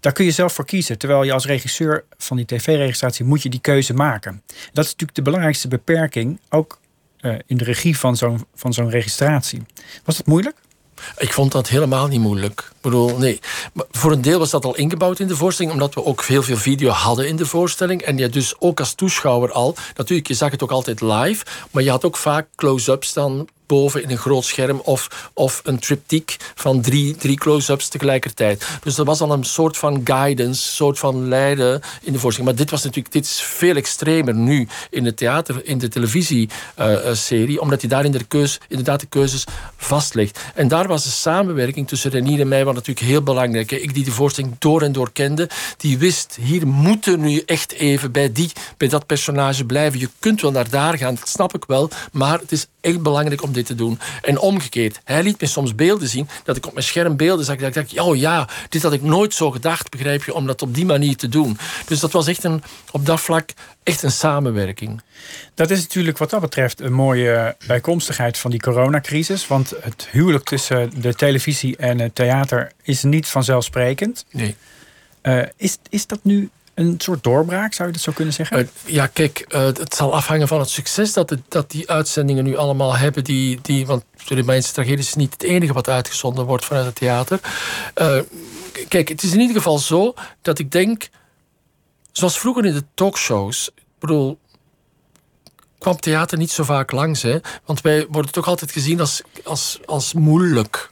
[0.00, 0.98] Daar kun je zelf voor kiezen.
[0.98, 4.42] Terwijl je als regisseur van die tv-registratie moet je die keuze maken.
[4.46, 6.80] Dat is natuurlijk de belangrijkste beperking, ook
[7.20, 9.62] uh, in de regie van zo'n van zo'n registratie.
[10.04, 10.56] Was dat moeilijk?
[11.16, 12.60] Ik vond dat helemaal niet moeilijk.
[12.70, 13.40] Ik bedoel, nee.
[13.72, 16.42] Maar voor een deel was dat al ingebouwd in de voorstelling, omdat we ook heel
[16.42, 18.02] veel video hadden in de voorstelling.
[18.02, 21.82] En je dus ook als toeschouwer al, natuurlijk, je zag het ook altijd live, maar
[21.82, 26.36] je had ook vaak close-ups dan boven in een groot scherm of, of een triptiek
[26.54, 28.66] van drie, drie close-ups tegelijkertijd.
[28.82, 32.50] Dus dat was al een soort van guidance, een soort van leiden in de voorstelling.
[32.50, 37.56] Maar dit was natuurlijk dit is veel extremer nu in het theater, in de televisieserie,
[37.56, 39.44] uh, omdat hij daar in de inderdaad de keuzes
[39.76, 40.40] vastlegt.
[40.54, 43.70] En daar was de samenwerking tussen Renier en mij was natuurlijk heel belangrijk.
[43.70, 48.12] Ik die de voorstelling door en door kende, die wist, hier moeten nu echt even
[48.12, 49.98] bij, die, bij dat personage blijven.
[49.98, 53.42] Je kunt wel naar daar gaan, dat snap ik wel, maar het is echt belangrijk
[53.42, 53.98] om dit te doen.
[54.22, 57.56] En omgekeerd, hij liet me soms beelden zien dat ik op mijn scherm beelden zag.
[57.56, 60.62] Dat ik dacht, oh ja, dit had ik nooit zo gedacht, begrijp je, om dat
[60.62, 61.58] op die manier te doen.
[61.86, 63.50] Dus dat was echt een, op dat vlak
[63.82, 65.02] echt een samenwerking.
[65.54, 69.46] Dat is natuurlijk wat dat betreft een mooie bijkomstigheid van die coronacrisis.
[69.46, 74.24] Want het huwelijk tussen de televisie en het theater is niet vanzelfsprekend.
[74.30, 74.56] Nee.
[75.22, 78.58] Uh, is, is dat nu een soort doorbraak, zou je dat zo kunnen zeggen?
[78.58, 82.44] Uh, ja, kijk, uh, het zal afhangen van het succes dat, het, dat die uitzendingen
[82.44, 83.24] nu allemaal hebben.
[83.24, 86.94] Die, die, want de Romeinse tragedie is niet het enige wat uitgezonden wordt vanuit het
[86.94, 87.40] theater.
[88.00, 88.18] Uh,
[88.88, 91.08] kijk, het is in ieder geval zo dat ik denk,
[92.12, 94.38] zoals vroeger in de talkshows, ik bedoel,
[95.78, 97.22] kwam theater niet zo vaak langs.
[97.22, 97.38] Hè?
[97.64, 100.90] Want wij worden toch altijd gezien als, als, als moeilijk.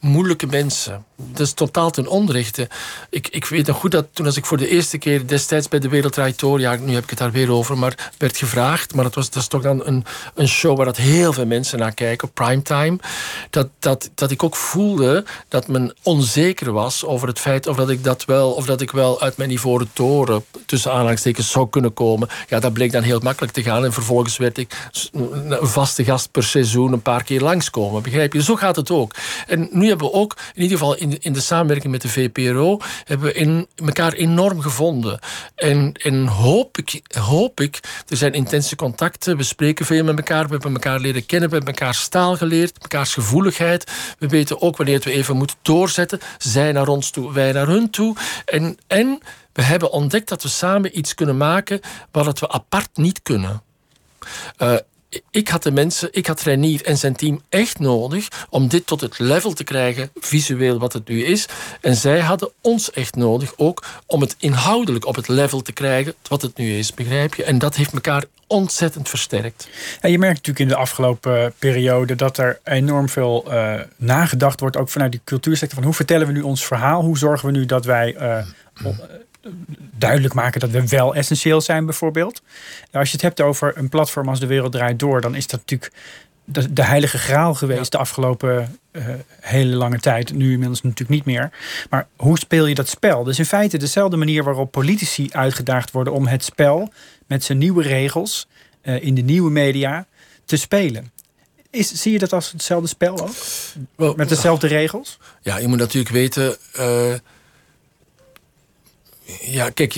[0.00, 1.04] Moeilijke mensen.
[1.30, 2.68] Dat is totaal ten onrechte.
[3.10, 5.78] Ik, ik weet nog goed dat toen als ik voor de eerste keer destijds bij
[5.78, 9.04] de Wereldrijd Door, ja, nu heb ik het daar weer over, maar werd gevraagd, maar
[9.04, 10.04] dat, was, dat is toch dan een,
[10.34, 12.98] een show waar dat heel veel mensen naar kijken, primetime,
[13.50, 17.90] dat, dat, dat ik ook voelde dat men onzeker was over het feit of dat
[17.90, 21.92] ik dat wel, of dat ik wel uit mijn ivoren toren, tussen aanhalingstekens, zou kunnen
[21.92, 22.28] komen.
[22.48, 26.30] Ja, dat bleek dan heel makkelijk te gaan en vervolgens werd ik een vaste gast
[26.30, 28.42] per seizoen een paar keer langskomen, begrijp je?
[28.42, 29.14] Zo gaat het ook.
[29.46, 32.78] En nu hebben we ook, in ieder geval in, in de samenwerking met de VPRO,
[33.04, 35.18] hebben we in elkaar enorm gevonden.
[35.54, 40.44] En, en hoop, ik, hoop ik, er zijn intense contacten, we spreken veel met elkaar,
[40.44, 43.90] we hebben elkaar leren kennen, we hebben elkaar staal geleerd, mekaars gevoeligheid.
[44.18, 46.20] We weten ook wanneer we even moeten doorzetten.
[46.38, 48.16] Zij naar ons toe, wij naar hun toe.
[48.44, 49.18] En, en
[49.52, 53.62] we hebben ontdekt dat we samen iets kunnen maken wat we apart niet kunnen.
[54.58, 54.74] Uh,
[55.30, 59.00] ik had de mensen, ik had Renier en zijn team echt nodig om dit tot
[59.00, 61.48] het level te krijgen, visueel wat het nu is.
[61.80, 66.14] En zij hadden ons echt nodig ook om het inhoudelijk op het level te krijgen
[66.28, 67.44] wat het nu is, begrijp je?
[67.44, 69.68] En dat heeft elkaar ontzettend versterkt.
[70.00, 74.60] En je merkt natuurlijk in de afgelopen eh, periode dat er enorm veel uh, nagedacht
[74.60, 77.02] wordt, ook vanuit die cultuursector, van hoe vertellen we nu ons verhaal?
[77.02, 78.38] Hoe zorgen we nu dat wij uh,
[79.98, 82.42] duidelijk maken dat we wel essentieel zijn, bijvoorbeeld.
[82.92, 85.60] Als je het hebt over een platform als De Wereld Draait Door, dan is dat
[85.60, 85.92] natuurlijk
[86.44, 89.04] de, de heilige graal geweest de afgelopen uh,
[89.40, 90.32] hele lange tijd.
[90.32, 91.50] Nu inmiddels natuurlijk niet meer.
[91.90, 93.24] Maar hoe speel je dat spel?
[93.24, 96.92] Dus in feite dezelfde manier waarop politici uitgedaagd worden om het spel
[97.26, 98.46] met zijn nieuwe regels
[98.82, 100.06] uh, in de nieuwe media
[100.44, 101.10] te spelen.
[101.70, 103.34] Is, zie je dat als hetzelfde spel ook?
[103.94, 105.18] Well, met dezelfde regels?
[105.42, 106.56] Ja, je moet natuurlijk weten.
[106.78, 107.14] Uh,
[109.40, 109.94] ja, kijk,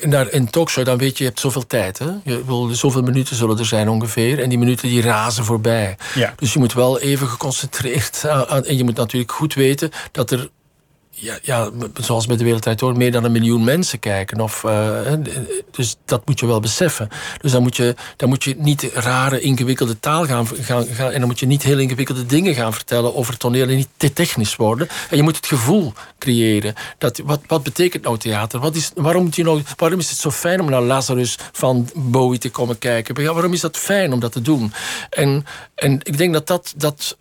[0.00, 1.98] in een talkshow, dan weet je, je hebt zoveel tijd.
[1.98, 2.10] Hè?
[2.24, 4.42] Je wil, zoveel minuten zullen er zijn ongeveer.
[4.42, 5.96] En die minuten die razen voorbij.
[6.14, 6.34] Ja.
[6.36, 8.64] Dus je moet wel even geconcentreerd aan.
[8.64, 10.48] En je moet natuurlijk goed weten dat er
[11.20, 14.40] ja, ja, zoals met de Wereldtijd door, meer dan een miljoen mensen kijken.
[14.40, 15.12] Of, uh,
[15.70, 17.08] dus dat moet je wel beseffen.
[17.40, 21.10] Dus dan moet je, dan moet je niet rare, ingewikkelde taal gaan, gaan, gaan.
[21.10, 24.12] En dan moet je niet heel ingewikkelde dingen gaan vertellen over toneel en niet te
[24.12, 24.88] technisch worden.
[25.10, 26.74] En je moet het gevoel creëren.
[26.98, 28.60] Dat, wat, wat betekent nou theater?
[28.60, 31.90] Wat is, waarom, moet je nou, waarom is het zo fijn om naar Lazarus van
[31.94, 33.34] Bowie te komen kijken?
[33.34, 34.72] Waarom is dat fijn om dat te doen?
[35.10, 36.74] En, en ik denk dat dat.
[36.76, 37.16] dat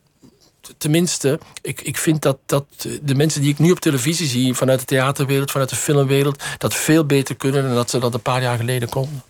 [0.77, 2.65] tenminste, ik, ik vind dat, dat
[3.01, 6.73] de mensen die ik nu op televisie zie, vanuit de theaterwereld, vanuit de filmwereld, dat
[6.73, 9.23] veel beter kunnen dan dat ze dat een paar jaar geleden konden.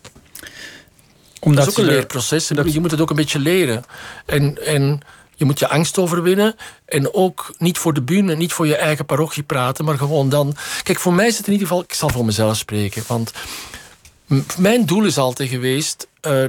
[1.40, 2.48] Omdat dat is ook een leerproces.
[2.48, 3.84] Je moet het ook een beetje leren.
[4.26, 5.00] En, en
[5.34, 6.54] je moet je angst overwinnen.
[6.84, 10.56] En ook niet voor de bühne, niet voor je eigen parochie praten, maar gewoon dan.
[10.82, 11.82] Kijk, voor mij is het in ieder geval.
[11.82, 13.02] Ik zal voor mezelf spreken.
[13.06, 13.32] Want
[14.58, 16.48] mijn doel is altijd geweest uh, uh,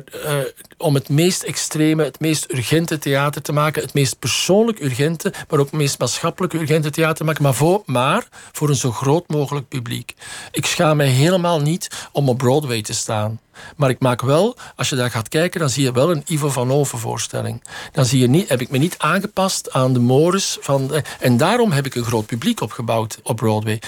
[0.78, 3.82] om het meest extreme, het meest urgente theater te maken.
[3.82, 7.44] Het meest persoonlijk urgente, maar ook het meest maatschappelijk urgente theater te maken.
[7.44, 10.16] Maar voor, maar voor een zo groot mogelijk publiek.
[10.52, 13.40] Ik schaam mij helemaal niet om op Broadway te staan.
[13.78, 16.50] Maar ik maak wel, als je daar gaat kijken, dan zie je wel een Ivo
[16.50, 17.64] van Over voorstelling.
[17.92, 20.92] Dan zie je niet, heb ik me niet aangepast aan de mores van.
[21.20, 23.82] en daarom heb ik een groot publiek opgebouwd op Broadway.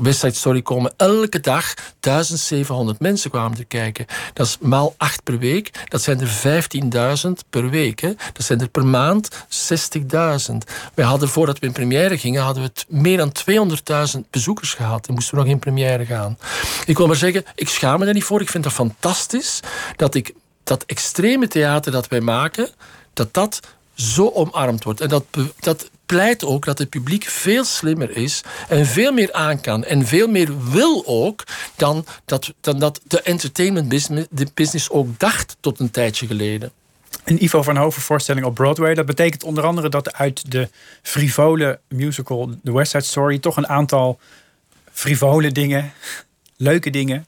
[0.00, 4.06] West Side Story komen elke dag 1700 mensen kwamen te kijken.
[4.32, 5.70] Dat is maal 8 per week.
[5.88, 6.62] Dat zijn er
[7.26, 8.00] 15.000 per week.
[8.00, 8.12] Hè.
[8.32, 9.36] Dat zijn er per maand 60.000.
[10.94, 13.32] Wij hadden voordat we in première gingen, hadden we het meer dan
[14.14, 15.06] 200.000 bezoekers gehad.
[15.06, 16.38] En moesten we nog in première gaan.
[16.86, 18.40] Ik wil maar zeggen, ik schaam me daar niet voor.
[18.40, 19.60] Ik vind dat fantastisch fantastisch
[19.96, 22.68] dat ik dat extreme theater dat wij maken,
[23.12, 23.60] dat dat
[23.94, 25.00] zo omarmd wordt.
[25.00, 25.24] En dat,
[25.60, 30.06] dat pleit ook dat het publiek veel slimmer is en veel meer aan kan en
[30.06, 31.44] veel meer wil ook
[31.76, 36.72] dan dat, dan dat de entertainment business, de business ook dacht tot een tijdje geleden.
[37.24, 38.94] Een Ivo van Hoven voorstelling op Broadway.
[38.94, 40.68] Dat betekent onder andere dat uit de
[41.02, 44.18] frivole musical The West Side Story toch een aantal
[44.92, 45.92] frivole dingen,
[46.56, 47.26] leuke dingen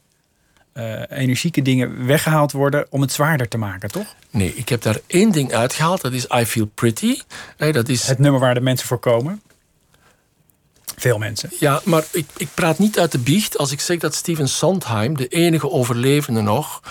[0.77, 4.15] uh, energieke dingen weggehaald worden om het zwaarder te maken, toch?
[4.29, 6.01] Nee, ik heb daar één ding uitgehaald.
[6.01, 7.19] Dat is I Feel Pretty.
[7.57, 8.07] Nee, dat is...
[8.07, 9.41] Het nummer waar de mensen voor komen.
[10.95, 11.49] Veel mensen.
[11.59, 15.17] Ja, maar ik, ik praat niet uit de biecht als ik zeg dat Steven Sondheim,
[15.17, 16.81] de enige overlevende nog,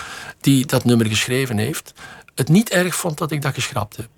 [0.41, 1.93] die dat nummer geschreven heeft,
[2.35, 4.09] het niet erg vond dat ik dat geschrapt heb.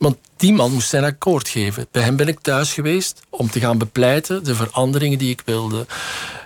[0.00, 1.86] Want die man moest zijn akkoord geven.
[1.90, 5.86] Bij hem ben ik thuis geweest om te gaan bepleiten de veranderingen die ik wilde.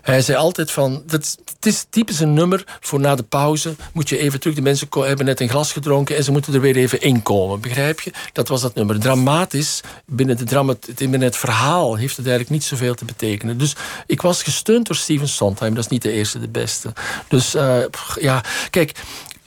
[0.03, 4.09] Hij zei altijd van, dat, het is typisch een nummer voor na de pauze moet
[4.09, 4.57] je even terug.
[4.57, 7.61] De mensen hebben net een glas gedronken en ze moeten er weer even inkomen.
[7.61, 8.13] Begrijp je?
[8.33, 9.01] Dat was dat nummer.
[9.01, 13.59] Dramatisch, binnen, de drama, binnen het verhaal heeft het eigenlijk niet zoveel te betekenen.
[13.59, 15.75] Dus ik was gesteund door Steven Sondheim.
[15.75, 16.93] Dat is niet de eerste, de beste.
[17.29, 17.77] Dus uh,
[18.21, 18.93] ja, kijk,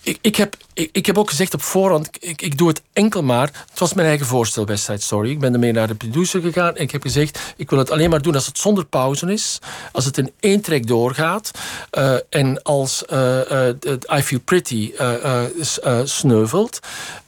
[0.08, 3.24] ik, ik, heb, ik, ik, heb ook gezegd op voorhand, ik, ik doe het enkel
[3.24, 3.66] maar.
[3.70, 5.30] Het was mijn eigen voorstel, West Side Story.
[5.30, 8.10] Ik ben ermee naar de producer gegaan en ik heb gezegd, ik wil het alleen
[8.10, 9.60] maar doen als het zonder pauze is.
[9.92, 11.52] Als het in één trek doorgaat.
[11.98, 13.70] Uh, en als uh,
[14.18, 14.92] I Feel Pretty
[16.04, 16.80] sneuvelt.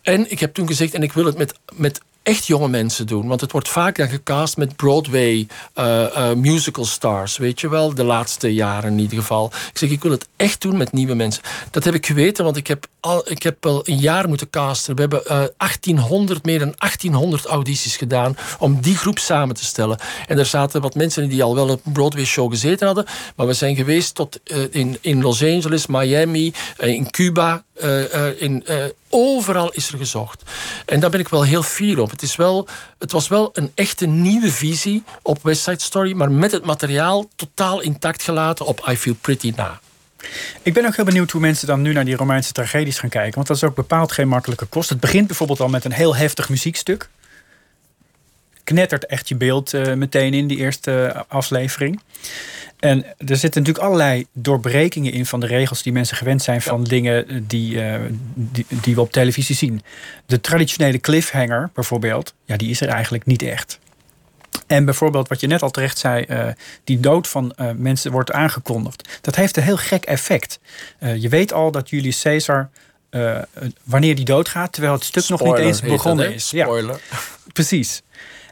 [0.01, 3.27] En ik heb toen gezegd, en ik wil het met, met echt jonge mensen doen.
[3.27, 7.37] Want het wordt vaak dan gecast met Broadway uh, uh, musical stars.
[7.37, 9.45] Weet je wel, de laatste jaren in ieder geval.
[9.45, 11.43] Ik zeg, ik wil het echt doen met nieuwe mensen.
[11.71, 14.95] Dat heb ik geweten, want ik heb al, ik heb al een jaar moeten casten.
[14.95, 19.97] We hebben uh, 1800, meer dan 1800 audities gedaan om die groep samen te stellen.
[20.27, 23.05] En er zaten wat mensen die al wel een Broadway show gezeten hadden.
[23.35, 24.39] Maar we zijn geweest tot
[24.71, 27.63] in, in Los Angeles, Miami, in Cuba,
[28.37, 28.63] in
[29.09, 30.43] Overal is er gezocht.
[30.85, 32.09] En daar ben ik wel heel fier op.
[32.09, 32.67] Het, is wel,
[32.97, 37.29] het was wel een echte nieuwe visie op West Side Story, maar met het materiaal
[37.35, 39.79] totaal intact gelaten op I Feel Pretty na.
[40.61, 43.35] Ik ben ook heel benieuwd hoe mensen dan nu naar die Romeinse tragedies gaan kijken.
[43.35, 44.89] Want dat is ook bepaald geen makkelijke kost.
[44.89, 47.09] Het begint bijvoorbeeld al met een heel heftig muziekstuk.
[48.63, 52.01] Knettert echt je beeld uh, meteen in die eerste aflevering.
[52.79, 56.83] En er zitten natuurlijk allerlei doorbrekingen in van de regels die mensen gewend zijn van
[56.83, 57.95] dingen die, uh,
[58.33, 59.81] die, die, we op televisie zien.
[60.25, 63.79] De traditionele cliffhanger bijvoorbeeld, ja, die is er eigenlijk niet echt.
[64.67, 66.47] En bijvoorbeeld wat je net al terecht zei, uh,
[66.83, 69.19] die dood van uh, mensen wordt aangekondigd.
[69.21, 70.59] Dat heeft een heel gek effect.
[70.99, 72.69] je weet al dat Julius Caesar,
[73.83, 76.47] wanneer die doodgaat, terwijl het stuk nog niet eens begonnen is.
[76.47, 77.01] Spoiler.
[77.11, 77.17] Ja,
[77.53, 78.01] precies.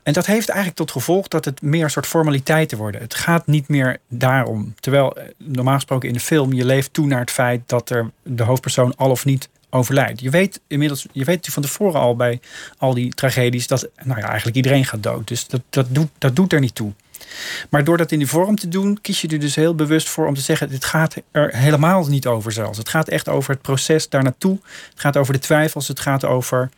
[0.08, 3.02] En dat heeft eigenlijk tot gevolg dat het meer een soort formaliteiten worden.
[3.02, 4.74] Het gaat niet meer daarom.
[4.80, 8.12] Terwijl eh, normaal gesproken in de film je leeft toe naar het feit dat er
[8.24, 10.22] de hoofdpersoon al of niet overlijdt.
[10.22, 12.40] Je weet inmiddels, je weet van tevoren al bij
[12.78, 15.28] al die tragedies dat nou ja, eigenlijk iedereen gaat dood.
[15.28, 16.94] Dus dat, dat, doet, dat doet er niet toe.
[17.70, 20.28] Maar door dat in die vorm te doen, kies je er dus heel bewust voor
[20.28, 22.78] om te zeggen: dit gaat er helemaal niet over zelfs.
[22.78, 24.60] Het gaat echt over het proces daar naartoe.
[24.90, 25.88] Het gaat over de twijfels.
[25.88, 26.70] Het gaat over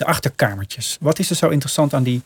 [0.00, 0.96] de achterkamertjes.
[1.00, 2.22] Wat is er zo interessant aan die,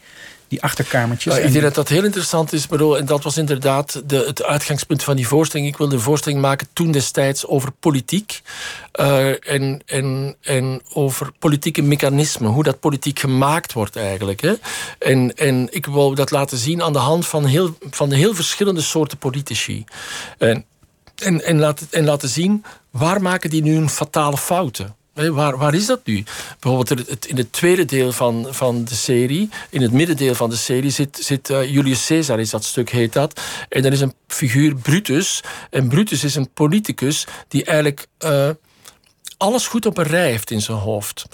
[0.55, 1.37] die achterkamertjes.
[1.37, 2.67] Ja, ik denk dat dat heel interessant is.
[2.67, 5.69] Bedoel, en dat was inderdaad de, het uitgangspunt van die voorstelling.
[5.69, 8.43] Ik wilde een voorstelling maken toen destijds over politiek.
[9.01, 12.51] Uh, en, en, en over politieke mechanismen.
[12.51, 14.41] Hoe dat politiek gemaakt wordt eigenlijk.
[14.41, 14.55] Hè.
[14.99, 18.35] En, en ik wil dat laten zien aan de hand van heel, van de heel
[18.35, 19.85] verschillende soorten politici.
[20.39, 20.65] En,
[21.15, 24.95] en, en, laten, en laten zien waar maken die nu een fatale fouten.
[25.15, 26.25] Waar, waar is dat nu?
[26.61, 30.91] Bijvoorbeeld in het tweede deel van, van de serie, in het middendeel van de serie,
[30.91, 33.41] zit, zit uh, Julius Caesar, is dat stuk, heet dat.
[33.69, 35.43] En er is een figuur Brutus.
[35.71, 38.07] En Brutus is een politicus die eigenlijk.
[38.25, 38.49] Uh,
[39.37, 41.25] alles goed op een rij heeft in zijn hoofd.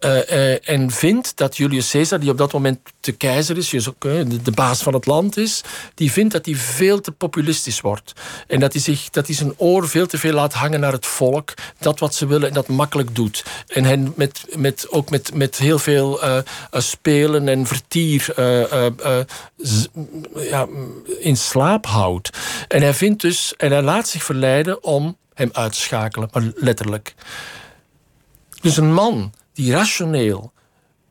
[0.00, 3.88] Uh, uh, en vindt dat Julius Caesar, die op dat moment de keizer is, dus
[3.88, 5.62] ook, de, de, baas van het land is,
[5.94, 8.12] die vindt dat hij veel te populistisch wordt.
[8.46, 11.06] En dat hij, zich, dat hij zijn oor veel te veel laat hangen naar het
[11.06, 13.44] volk, dat wat ze willen en dat makkelijk doet.
[13.66, 16.20] En hen met, met, ook met, met heel veel
[16.70, 18.32] spelen en vertier
[20.34, 20.66] ja,
[21.18, 22.30] in slaap houdt.
[22.68, 26.52] En hij vindt dus, en hij laat zich verleiden om hem uit te schakelen, maar
[26.54, 27.14] letterlijk.
[28.60, 30.52] Dus een man die rationeel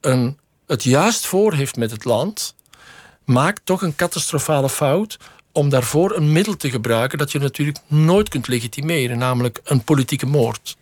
[0.02, 2.56] een, het juist voor heeft met het land,
[3.26, 5.18] maakt toch een catastrofale fout
[5.52, 10.26] om daarvoor een middel te gebruiken dat je natuurlijk nooit kunt legitimeren, namelijk een politieke
[10.26, 10.78] moord.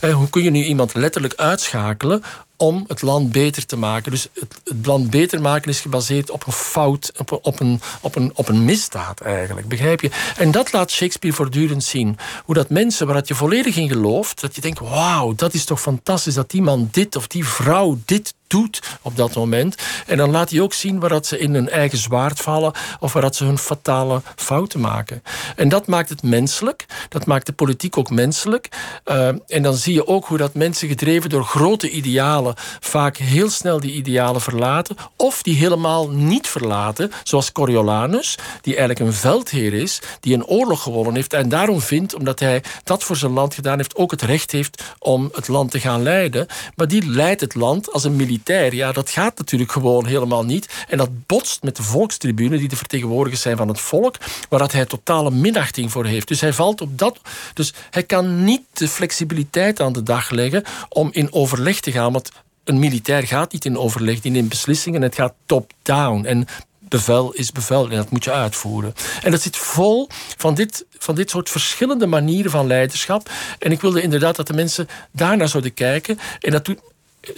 [0.00, 2.22] Hoe kun je nu iemand letterlijk uitschakelen
[2.58, 4.10] om het land beter te maken.
[4.10, 7.80] Dus het, het, land beter maken is gebaseerd op een fout, op een, op, een,
[8.00, 9.68] op, een, op een misdaad eigenlijk.
[9.68, 10.10] Begrijp je?
[10.36, 12.18] En dat laat Shakespeare voortdurend zien.
[12.44, 15.80] Hoe dat mensen waar je volledig in gelooft, dat je denkt: wauw, dat is toch
[15.80, 19.76] fantastisch dat die man dit of die vrouw dit doet op dat moment.
[20.06, 23.12] En dan laat hij ook zien waar dat ze in hun eigen zwaard vallen of
[23.12, 25.22] waar dat ze hun fatale fouten maken.
[25.56, 26.86] En dat maakt het menselijk.
[27.08, 28.68] Dat maakt de politiek ook menselijk.
[29.06, 32.47] Uh, en dan zie je ook hoe dat mensen gedreven door grote idealen
[32.80, 39.10] vaak heel snel die idealen verlaten of die helemaal niet verlaten, zoals Coriolanus, die eigenlijk
[39.10, 43.16] een veldheer is, die een oorlog gewonnen heeft en daarom vindt, omdat hij dat voor
[43.16, 46.46] zijn land gedaan heeft, ook het recht heeft om het land te gaan leiden.
[46.74, 50.84] Maar die leidt het land als een militair ja, dat gaat natuurlijk gewoon helemaal niet.
[50.88, 54.16] En dat botst met de volkstribune, die de vertegenwoordigers zijn van het volk,
[54.48, 56.28] waar dat hij totale minachting voor heeft.
[56.28, 57.20] Dus hij valt op dat.
[57.54, 62.12] Dus hij kan niet de flexibiliteit aan de dag leggen om in overleg te gaan.
[62.12, 62.30] Want
[62.68, 65.02] een militair gaat niet in overleg, die neemt beslissingen.
[65.02, 66.24] Het gaat top-down.
[66.24, 66.46] En
[66.80, 68.94] bevel is bevel en dat moet je uitvoeren.
[69.22, 73.30] En dat zit vol van dit, van dit soort verschillende manieren van leiderschap.
[73.58, 76.18] En ik wilde inderdaad dat de mensen daarnaar zouden kijken.
[76.40, 76.80] En dat doet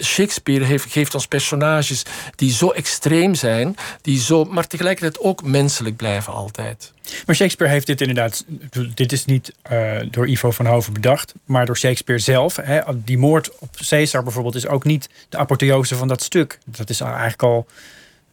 [0.01, 2.03] Shakespeare heeft, geeft ons personages
[2.35, 6.93] die zo extreem zijn, die zo, maar tegelijkertijd ook menselijk blijven altijd.
[7.25, 8.45] Maar Shakespeare heeft dit inderdaad.
[8.93, 12.55] Dit is niet uh, door Ivo van Hoven bedacht, maar door Shakespeare zelf.
[12.55, 12.81] Hè.
[12.93, 16.59] Die moord op Caesar bijvoorbeeld is ook niet de apotheose van dat stuk.
[16.65, 17.67] Dat is eigenlijk al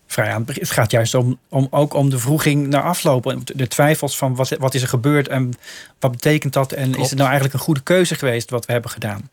[0.06, 3.42] vrij aan het Het gaat juist om, om, ook om de vroeging naar aflopen.
[3.44, 5.52] De twijfels van wat, wat is er gebeurd en
[5.98, 6.72] wat betekent dat?
[6.72, 9.30] En is het nou eigenlijk een goede keuze geweest wat we hebben gedaan?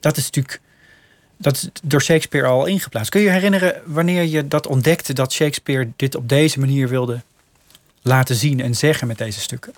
[0.00, 0.60] Dat is natuurlijk
[1.38, 3.10] dat is door Shakespeare al ingeplaatst.
[3.10, 7.20] Kun je je herinneren wanneer je dat ontdekte dat Shakespeare dit op deze manier wilde
[8.02, 9.72] laten zien en zeggen met deze stukken?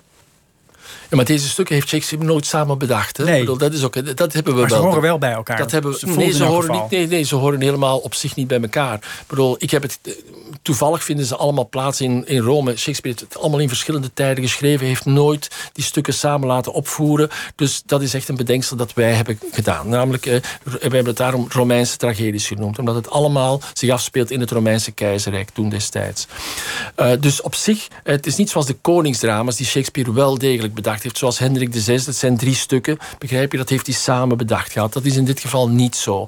[1.09, 3.17] Ja, maar deze stukken heeft Shakespeare nooit samen bedacht.
[3.17, 3.23] Hè?
[3.23, 3.39] Nee.
[3.39, 4.79] Bedoel, dat, is ook, dat hebben we maar wel.
[4.79, 5.57] ze horen wel bij elkaar.
[5.57, 8.47] Dat hebben, ze nee, ze horen niet, nee, nee, ze horen helemaal op zich niet
[8.47, 8.95] bij elkaar.
[8.95, 10.13] Ik bedoel, ik heb het, eh,
[10.61, 12.77] toevallig vinden ze allemaal plaats in, in Rome.
[12.77, 14.87] Shakespeare heeft het allemaal in verschillende tijden geschreven.
[14.87, 17.29] heeft nooit die stukken samen laten opvoeren.
[17.55, 19.89] Dus dat is echt een bedenksel dat wij hebben gedaan.
[19.89, 22.79] Namelijk, eh, we hebben het daarom Romeinse tragedies genoemd.
[22.79, 26.27] Omdat het allemaal zich afspeelt in het Romeinse keizerrijk toen destijds.
[26.97, 31.03] Uh, dus op zich, het is niet zoals de koningsdrama's die Shakespeare wel degelijk bedacht
[31.03, 32.03] heeft, zoals Hendrik VI.
[32.05, 33.57] Dat zijn drie stukken, begrijp je?
[33.57, 34.93] Dat heeft hij samen bedacht gehad.
[34.93, 36.27] Dat is in dit geval niet zo.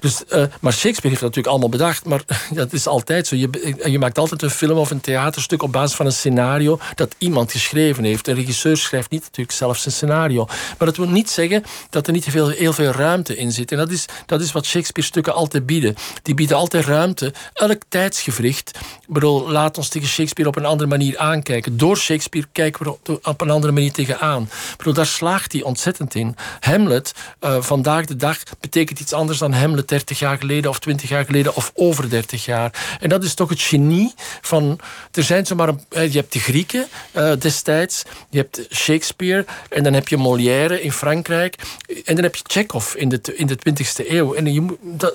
[0.00, 2.04] Dus, uh, maar Shakespeare heeft dat natuurlijk allemaal bedacht.
[2.04, 3.36] Maar dat is altijd zo.
[3.36, 7.14] Je, je maakt altijd een film of een theaterstuk op basis van een scenario dat
[7.18, 8.28] iemand geschreven heeft.
[8.28, 10.44] Een regisseur schrijft niet natuurlijk zelf zijn scenario.
[10.46, 13.72] Maar dat wil niet zeggen dat er niet heel, heel veel ruimte in zit.
[13.72, 15.94] En dat is, dat is wat Shakespeare-stukken altijd bieden.
[16.22, 17.32] Die bieden altijd ruimte.
[17.52, 18.78] Elk tijdsgevricht.
[18.78, 21.76] Ik bedoel, laat ons tegen Shakespeare op een andere manier aankijken.
[21.76, 24.50] Door Shakespeare kijken we op een andere manier tegenaan.
[24.86, 26.36] Ik daar slaagt hij ontzettend in.
[26.60, 31.08] Hamlet, uh, vandaag de dag, betekent iets anders dan Hamlet 30 jaar geleden of 20
[31.08, 32.96] jaar geleden of over 30 jaar.
[33.00, 34.78] En dat is toch het genie van.
[35.12, 35.68] Er zijn zomaar.
[35.68, 40.82] Een, je hebt de Grieken uh, destijds, je hebt Shakespeare en dan heb je Molière
[40.82, 41.56] in Frankrijk
[42.04, 44.34] en dan heb je Chekhov in de, in de 20e eeuw.
[44.34, 45.14] En je, dat,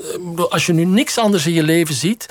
[0.50, 2.26] als je nu niks anders in je leven ziet,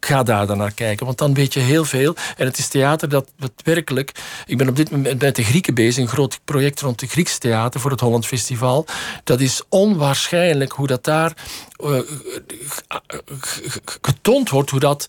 [0.00, 2.16] ga daar dan naar kijken, want dan weet je heel veel.
[2.36, 3.30] En het is theater dat
[3.64, 4.12] werkelijk...
[4.46, 7.38] Ik ben op dit moment met de Grieken bezig, een groot project rond het Grieks
[7.38, 8.86] theater voor het Holland Festival.
[9.24, 11.32] Dat is onwaarschijnlijk hoe dat daar
[11.84, 12.00] uh,
[14.00, 15.08] getoond wordt, hoe dat,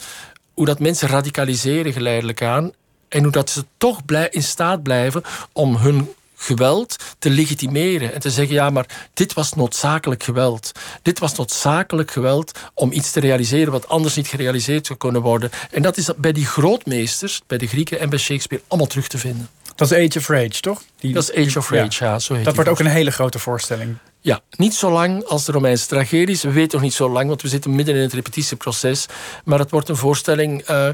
[0.54, 2.72] hoe dat mensen radicaliseren geleidelijk aan.
[3.08, 5.24] En hoe dat ze toch in staat blijven
[5.54, 6.10] om hun
[6.40, 10.72] geweld te legitimeren en te zeggen: ja, maar dit was noodzakelijk geweld.
[11.02, 15.50] Dit was noodzakelijk geweld om iets te realiseren wat anders niet gerealiseerd zou kunnen worden.
[15.72, 19.18] En dat is bij die grootmeesters, bij de Grieken en bij Shakespeare, allemaal terug te
[19.18, 19.50] vinden.
[19.76, 20.82] Dat is Age of Rage, toch?
[21.00, 22.20] Die, dat is Age of Rage, ja.
[22.20, 23.98] zo heet dat wordt ook een hele grote voorstelling.
[24.22, 26.44] Ja, niet zo lang als de Romeinse tragedies.
[26.44, 29.06] We weten nog niet zo lang, want we zitten midden in het repetitieproces.
[29.46, 30.86] Maar het wordt een voorstelling, uh,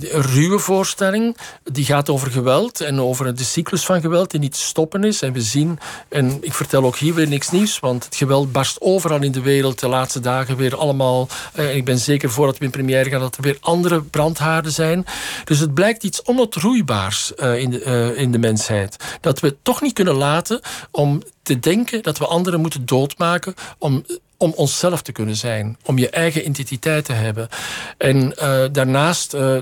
[0.00, 1.36] een ruwe voorstelling.
[1.62, 5.22] Die gaat over geweld en over de cyclus van geweld die niet te stoppen is.
[5.22, 8.80] En we zien, en ik vertel ook hier weer niks nieuws, want het geweld barst
[8.80, 11.28] overal in de wereld de laatste dagen weer allemaal.
[11.58, 15.06] Uh, ik ben zeker voordat we in première gaan dat er weer andere brandhaarden zijn.
[15.44, 18.96] Dus het blijkt iets onotroeibaars uh, in, de, in de mensheid.
[19.20, 20.60] Dat we toch niet kunnen laten
[20.90, 24.04] om te denken dat we anderen moeten doodmaken om,
[24.36, 27.48] om onszelf te kunnen zijn, om je eigen identiteit te hebben.
[27.98, 29.58] En uh, daarnaast uh,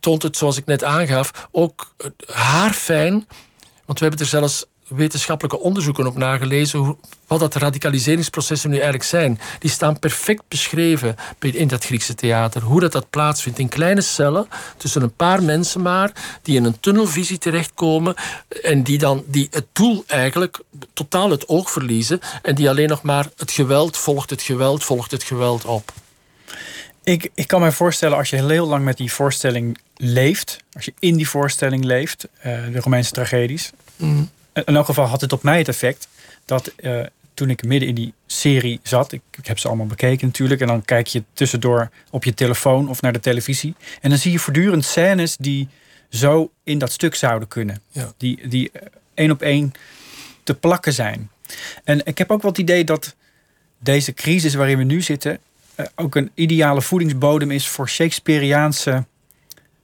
[0.00, 1.94] toont het, zoals ik net aangaf, ook
[2.26, 3.26] haarfijn,
[3.84, 9.04] want we hebben er zelfs wetenschappelijke onderzoeken op nagelezen hoe, wat dat radicaliseringsprocessen nu eigenlijk
[9.04, 9.40] zijn.
[9.58, 12.62] Die staan perfect beschreven in dat Griekse theater.
[12.62, 16.12] Hoe dat, dat plaatsvindt in kleine cellen, tussen een paar mensen maar,
[16.42, 18.14] die in een tunnelvisie terechtkomen
[18.62, 20.60] en die dan die het doel eigenlijk
[20.92, 25.10] totaal het oog verliezen en die alleen nog maar het geweld volgt, het geweld volgt,
[25.10, 25.92] het geweld op.
[27.04, 30.92] Ik, ik kan me voorstellen, als je heel lang met die voorstelling leeft, als je
[30.98, 35.42] in die voorstelling leeft, uh, de Romeinse tragedies, mm in elk geval had het op
[35.42, 36.08] mij het effect
[36.44, 37.00] dat uh,
[37.34, 40.66] toen ik midden in die serie zat, ik, ik, heb ze allemaal bekeken natuurlijk, en
[40.66, 43.74] dan kijk je tussendoor op je telefoon of naar de televisie.
[44.00, 45.68] En dan zie je voortdurend scènes die
[46.10, 47.82] zo in dat stuk zouden kunnen.
[47.90, 48.12] Ja.
[48.16, 49.72] Die, die eh, één op één
[50.42, 51.30] te plakken zijn.
[51.84, 53.14] En ik heb ook wel het idee dat
[53.78, 55.38] deze crisis waarin we nu zitten
[55.76, 59.04] uh, ook een ideale voedingsbodem is voor Shakespeareaanse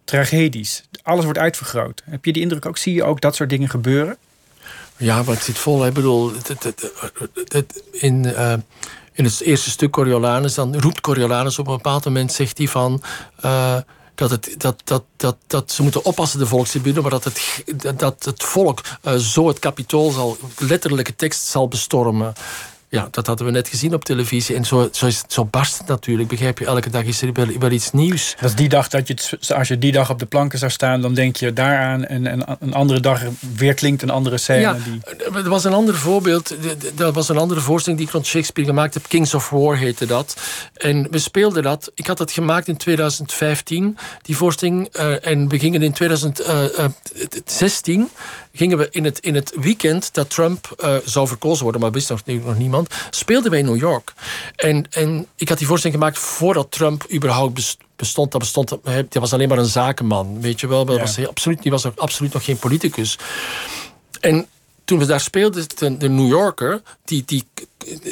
[0.05, 0.83] tragedies.
[1.03, 2.03] Alles wordt uitvergroot.
[2.05, 2.79] Heb je die indruk ook?
[2.79, 4.17] Zie je ook dat soort dingen gebeuren?
[5.01, 5.87] Ja, het zit vol.
[5.87, 6.33] Ik bedoel,
[7.93, 8.53] in, uh,
[9.13, 13.03] in het eerste stuk Coriolanus, dan roept Coriolanus op een bepaald moment, zegt hij van.
[13.45, 13.77] Uh,
[14.15, 17.65] dat, het, dat, dat, dat, dat ze moeten oppassen, de volkstribune, maar dat het,
[17.97, 22.33] dat het volk uh, zo het kapitool zal, letterlijke tekst zal bestormen.
[22.91, 24.57] Ja, dat hadden we net gezien op televisie.
[24.57, 26.29] En zo, zo, is, zo barst het natuurlijk.
[26.29, 28.35] Begrijp je, elke dag is er wel, wel iets nieuws.
[28.41, 30.71] Dat is die dag dat je het, als je die dag op de planken zou
[30.71, 32.05] staan, dan denk je daaraan.
[32.05, 33.23] En, en een andere dag
[33.57, 34.61] weer klinkt een andere scène.
[34.61, 35.01] Ja, die...
[35.35, 36.55] er was een ander voorbeeld.
[36.95, 39.09] Dat was een andere voorstelling die ik rond Shakespeare gemaakt heb.
[39.09, 40.37] Kings of War heette dat.
[40.75, 41.91] En we speelden dat.
[41.95, 44.97] Ik had dat gemaakt in 2015, die voorstelling.
[44.97, 48.09] Uh, en we gingen in 2016
[48.53, 52.09] gingen we in het, in het weekend dat Trump uh, zou verkozen worden, maar wist
[52.09, 52.80] nog, nog niemand,
[53.11, 54.13] speelden wij in New York.
[54.57, 58.33] En, en ik had die voorstelling gemaakt voordat Trump überhaupt bestond.
[58.33, 60.93] Dat bestond, hij was alleen maar een zakenman, weet je wel.
[60.93, 60.99] Ja.
[60.99, 63.19] Was absoluut, die was absoluut nog geen politicus.
[64.21, 64.47] En
[64.85, 67.45] toen we daar speelden, de, de New Yorker, die, die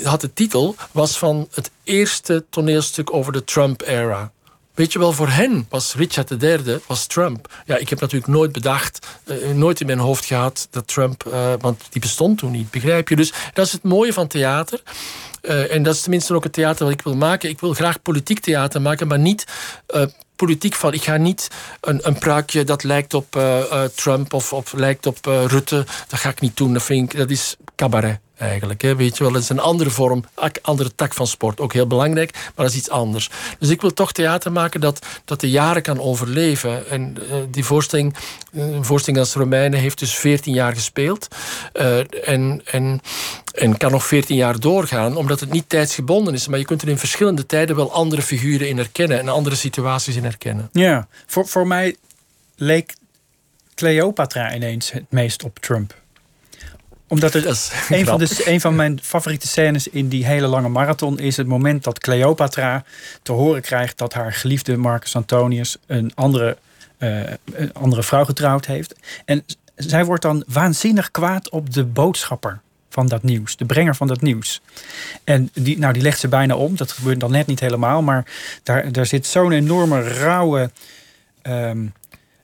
[0.03, 4.33] had de titel, was van het eerste toneelstuk over de Trump-era.
[4.79, 7.62] Weet je wel, voor hen was Richard III was Trump.
[7.66, 11.53] Ja, ik heb natuurlijk nooit bedacht, uh, nooit in mijn hoofd gehad dat Trump, uh,
[11.61, 13.16] want die bestond toen niet, begrijp je?
[13.16, 14.83] Dus dat is het mooie van theater.
[15.43, 17.49] Uh, en dat is tenminste ook het theater wat ik wil maken.
[17.49, 19.45] Ik wil graag politiek theater maken, maar niet
[20.37, 20.93] politiek van.
[20.93, 21.49] Ik ga niet
[21.81, 23.39] een, een pruikje dat lijkt op
[23.95, 25.87] Trump of, of lijkt op Rutte.
[26.09, 26.72] Dat ga ik niet doen.
[26.72, 28.82] Dat, vind ik, dat is cabaret eigenlijk.
[28.82, 28.97] Hè.
[28.97, 30.24] Weet je wel, is een andere vorm,
[30.62, 31.61] andere tak van sport.
[31.61, 33.30] Ook heel belangrijk, maar dat is iets anders.
[33.59, 36.89] Dus ik wil toch theater maken dat, dat de jaren kan overleven.
[36.89, 38.14] En uh, die voorstelling,
[38.53, 41.28] een voorstelling als Romeinen heeft dus 14 jaar gespeeld.
[41.74, 43.01] Uh, en, en,
[43.55, 46.49] en kan nog 14 jaar doorgaan, omdat het niet tijdsgebonden is.
[46.49, 50.16] Maar je kunt er in verschillende tijden wel andere figuren in herkennen en andere situaties
[50.16, 50.68] in herkennen.
[50.72, 51.97] Ja, voor, voor mij
[52.57, 52.95] leek
[53.74, 55.95] Cleopatra ineens het meest op Trump
[57.09, 61.19] omdat het een van, de, een van mijn favoriete scènes in die hele lange marathon
[61.19, 62.85] is het moment dat Cleopatra
[63.23, 66.57] te horen krijgt dat haar geliefde Marcus Antonius een andere,
[66.99, 67.21] uh,
[67.53, 68.95] een andere vrouw getrouwd heeft.
[69.25, 69.45] En
[69.77, 74.21] zij wordt dan waanzinnig kwaad op de boodschapper van dat nieuws, de brenger van dat
[74.21, 74.61] nieuws.
[75.25, 76.77] En die, nou, die legt ze bijna om.
[76.77, 78.25] Dat gebeurt dan net niet helemaal, maar
[78.63, 80.71] daar, daar zit zo'n enorme rauwe.
[81.43, 81.91] Um, uh,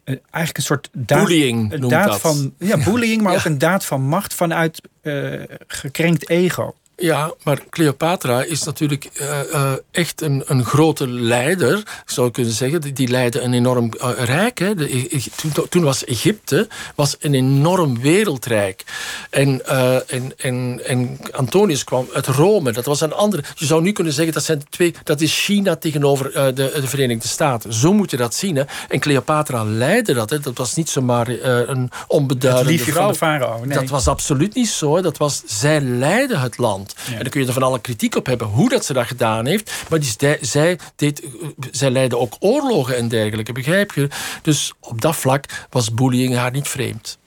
[0.04, 4.02] eigenlijk een soort daad, bullying een daad van ja bullying, maar ook een daad van
[4.02, 6.74] macht vanuit uh, gekrenkt ego.
[6.96, 12.52] Ja, maar Cleopatra is natuurlijk uh, uh, echt een, een grote leider, zou ik kunnen
[12.52, 12.80] zeggen.
[12.80, 14.58] Die, die leidde een enorm uh, rijk.
[14.58, 14.74] Hè.
[14.74, 18.84] De, toen, toen, was Egypte was een enorm wereldrijk.
[19.30, 19.66] En,
[20.08, 22.72] en, en, en Antonius kwam uit Rome.
[22.72, 23.42] Dat was een andere.
[23.54, 24.94] Je zou nu kunnen zeggen dat zijn twee.
[25.04, 27.72] Dat is China tegenover de, de Verenigde Staten.
[27.72, 28.56] Zo moet je dat zien.
[28.56, 28.62] Hè.
[28.88, 30.30] En Cleopatra leidde dat.
[30.30, 30.40] Hè.
[30.40, 33.02] Dat was niet zomaar een onbeduidende het vrouw.
[33.02, 33.64] Van de farao.
[33.64, 33.78] Nee.
[33.78, 34.96] Dat was absoluut niet zo.
[34.96, 35.02] Hè.
[35.02, 36.83] Dat was, zij leidde het land.
[37.06, 39.46] En dan kun je er van alle kritiek op hebben hoe dat ze dat gedaan
[39.46, 39.72] heeft.
[39.88, 41.22] Maar die, zij, deed,
[41.70, 44.08] zij leidde ook oorlogen en dergelijke, begrijp je?
[44.42, 47.18] Dus op dat vlak was bullying haar niet vreemd.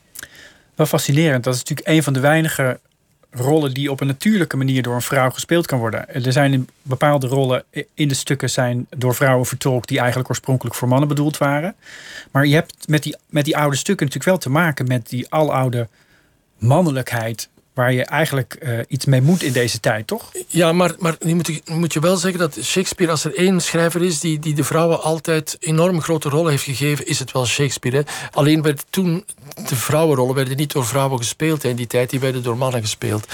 [0.75, 1.43] Wel fascinerend.
[1.43, 2.79] Dat is natuurlijk een van de weinige
[3.31, 6.23] rollen die op een natuurlijke manier door een vrouw gespeeld kan worden.
[6.23, 10.87] Er zijn bepaalde rollen in de stukken zijn door vrouwen vertolkt die eigenlijk oorspronkelijk voor
[10.87, 11.75] mannen bedoeld waren.
[12.31, 15.25] Maar je hebt met die, met die oude stukken natuurlijk wel te maken met die
[15.29, 15.87] aloude
[16.57, 20.31] mannelijkheid waar je eigenlijk uh, iets mee moet in deze tijd, toch?
[20.47, 23.61] Ja, maar, maar nu moet, je, moet je wel zeggen dat Shakespeare, als er één
[23.61, 27.45] schrijver is die, die de vrouwen altijd enorm grote rollen heeft gegeven, is het wel
[27.45, 28.05] Shakespeare.
[28.31, 29.25] Alleen werd toen
[29.65, 33.27] de vrouwenrollen werden niet door vrouwen gespeeld in die tijd, die werden door mannen gespeeld.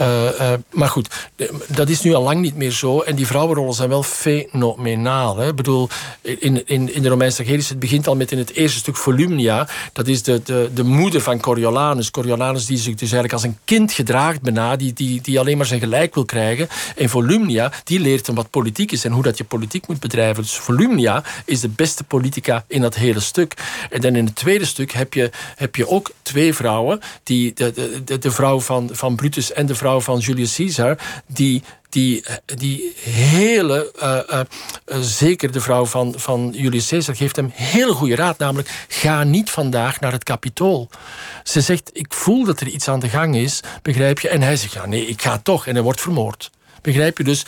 [0.00, 1.28] Uh, uh, maar goed,
[1.66, 3.00] dat is nu al lang niet meer zo.
[3.00, 5.36] En die vrouwenrollen zijn wel fenomenaal.
[5.36, 5.48] Hè?
[5.48, 5.88] Ik bedoel,
[6.22, 9.68] in, in, in de Romeinse tragedies, het begint al met in het eerste stuk Volumnia.
[9.92, 12.10] Dat is de, de, de moeder van Coriolanus.
[12.10, 15.66] Coriolanus die zich dus eigenlijk als een kind gedraagt bijna, die, die, die alleen maar
[15.66, 16.68] zijn gelijk wil krijgen.
[16.96, 20.42] En Volumnia, die leert hem wat politiek is en hoe dat je politiek moet bedrijven.
[20.42, 23.54] Dus Volumnia is de beste politica in dat hele stuk.
[23.90, 25.30] En dan in het tweede stuk heb je,
[25.76, 30.00] je ook twee vrouwen, die, de, de, de vrouw van, van Brutus en de vrouw
[30.00, 36.88] van Julius Caesar, die die, die hele, uh, uh, zeker de vrouw van, van Julius
[36.88, 38.38] Caesar, geeft hem heel goede raad.
[38.38, 40.88] Namelijk, ga niet vandaag naar het kapitool.
[41.44, 44.28] Ze zegt, ik voel dat er iets aan de gang is, begrijp je?
[44.28, 45.66] En hij zegt, ja nee, ik ga toch.
[45.66, 46.50] En hij wordt vermoord.
[46.88, 47.24] Begrijp je?
[47.24, 47.44] Dus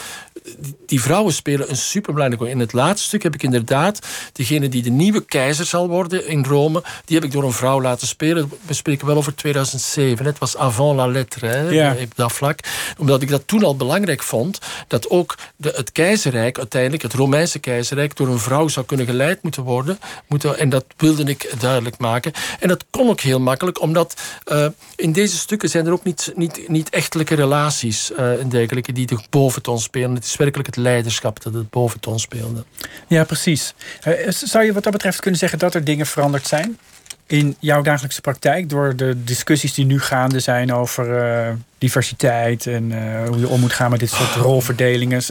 [0.86, 2.52] die vrouwen spelen een superbelangrijke rol.
[2.54, 6.44] In het laatste stuk heb ik inderdaad degene die de nieuwe keizer zal worden in
[6.44, 8.52] Rome, die heb ik door een vrouw laten spelen.
[8.66, 10.26] We spreken wel over 2007.
[10.26, 11.96] Het was avant la lettre, hè, ja.
[12.02, 12.58] op dat vlak.
[12.98, 17.58] Omdat ik dat toen al belangrijk vond, dat ook de, het keizerrijk, uiteindelijk het Romeinse
[17.58, 19.98] keizerrijk, door een vrouw zou kunnen geleid moeten worden.
[20.26, 22.32] Moeten, en dat wilde ik duidelijk maken.
[22.60, 24.20] En dat kon ook heel makkelijk, omdat
[24.52, 24.66] uh,
[24.96, 29.06] in deze stukken zijn er ook niet, niet, niet echtelijke relaties uh, en dergelijke die
[29.06, 30.14] de boventoon spelen.
[30.14, 32.64] Het is werkelijk het leiderschap dat het boventoon speelde.
[33.06, 33.74] Ja, precies.
[34.06, 36.78] Uh, zou je wat dat betreft kunnen zeggen dat er dingen veranderd zijn?
[37.26, 42.90] In jouw dagelijkse praktijk, door de discussies die nu gaande zijn over uh, diversiteit en
[42.90, 45.22] uh, hoe je om moet gaan met dit soort rolverdelingen.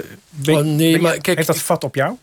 [0.48, 2.18] oh, nee, maar kijk, heeft dat vat op jou?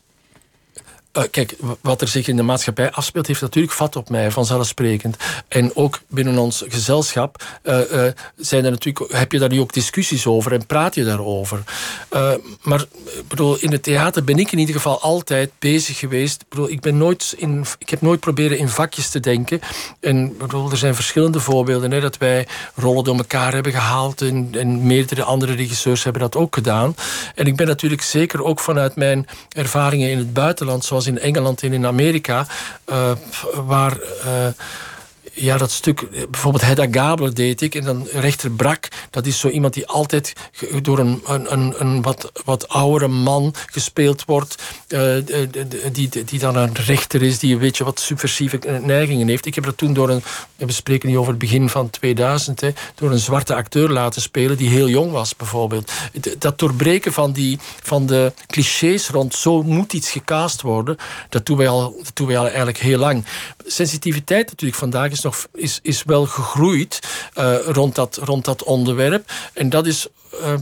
[1.16, 5.16] Uh, kijk, wat er zich in de maatschappij afspeelt, heeft natuurlijk vat op mij, vanzelfsprekend.
[5.48, 8.06] En ook binnen ons gezelschap uh, uh,
[8.36, 11.62] zijn er natuurlijk, heb je daar nu ook discussies over en praat je daarover.
[12.62, 12.84] maar
[13.28, 16.44] bedoel, in het theater ben ik in ieder geval altijd bezig geweest.
[16.48, 19.60] Bedoel, ik, ben nooit in, ik heb nooit proberen in vakjes te denken.
[20.00, 21.90] En bedoel, er zijn verschillende voorbeelden.
[21.90, 24.22] Hè, dat wij rollen door elkaar hebben gehaald.
[24.22, 26.94] En, en meerdere andere regisseurs hebben dat ook gedaan.
[27.34, 31.62] En ik ben natuurlijk zeker ook vanuit mijn ervaringen in het buitenland, zoals in Engeland
[31.62, 32.46] en in Amerika,
[32.86, 33.10] uh,
[33.66, 33.96] waar
[34.26, 34.46] uh,
[35.36, 37.74] ja, dat stuk, bijvoorbeeld Hedda Gabler deed ik.
[37.74, 40.32] En dan rechter Brak, dat is zo iemand die altijd
[40.82, 44.62] door een, een, een wat, wat oudere man gespeeld wordt.
[44.88, 45.16] Uh,
[45.92, 49.46] die, die dan een rechter is, die een beetje wat subversieve neigingen heeft.
[49.46, 50.22] Ik heb dat toen door een,
[50.56, 54.56] we spreken niet over het begin van 2000, hè, door een zwarte acteur laten spelen
[54.56, 55.92] die heel jong was bijvoorbeeld.
[56.38, 60.96] Dat doorbreken van, die, van de clichés rond zo moet iets gecast worden,
[61.28, 63.24] dat doen wij al, dat doen wij al eigenlijk heel lang.
[63.66, 67.00] Sensitiviteit natuurlijk vandaag is nog, is, is wel gegroeid
[67.38, 69.30] uh, rond, dat, rond dat onderwerp.
[69.52, 70.54] En dat is uh,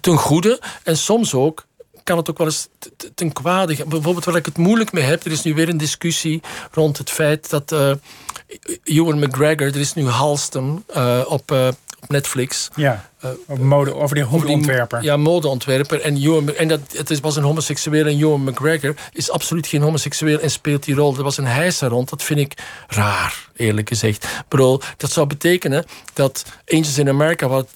[0.00, 0.60] ten goede.
[0.82, 1.66] En soms ook
[2.04, 2.68] kan het ook wel eens
[3.14, 5.24] ten kwade Bijvoorbeeld waar ik het moeilijk mee heb.
[5.24, 7.92] Er is nu weer een discussie rond het feit dat uh,
[8.84, 9.66] Ewan McGregor...
[9.66, 10.84] Er is nu Halston
[11.26, 11.50] op,
[12.00, 12.68] op Netflix.
[12.74, 15.02] Ja, uh, mode, over die modeontwerper.
[15.02, 16.00] Ja, modeontwerper.
[16.00, 20.38] En, Ewan, en dat, het was een homoseksueel en Ewan McGregor is absoluut geen homoseksueel
[20.38, 21.16] en speelt die rol.
[21.16, 22.10] Er was een hijsa rond.
[22.10, 22.52] Dat vind ik
[22.88, 24.26] raar, eerlijk gezegd.
[24.48, 27.48] Bro, dat zou betekenen dat Angels in America...
[27.48, 27.68] Wat,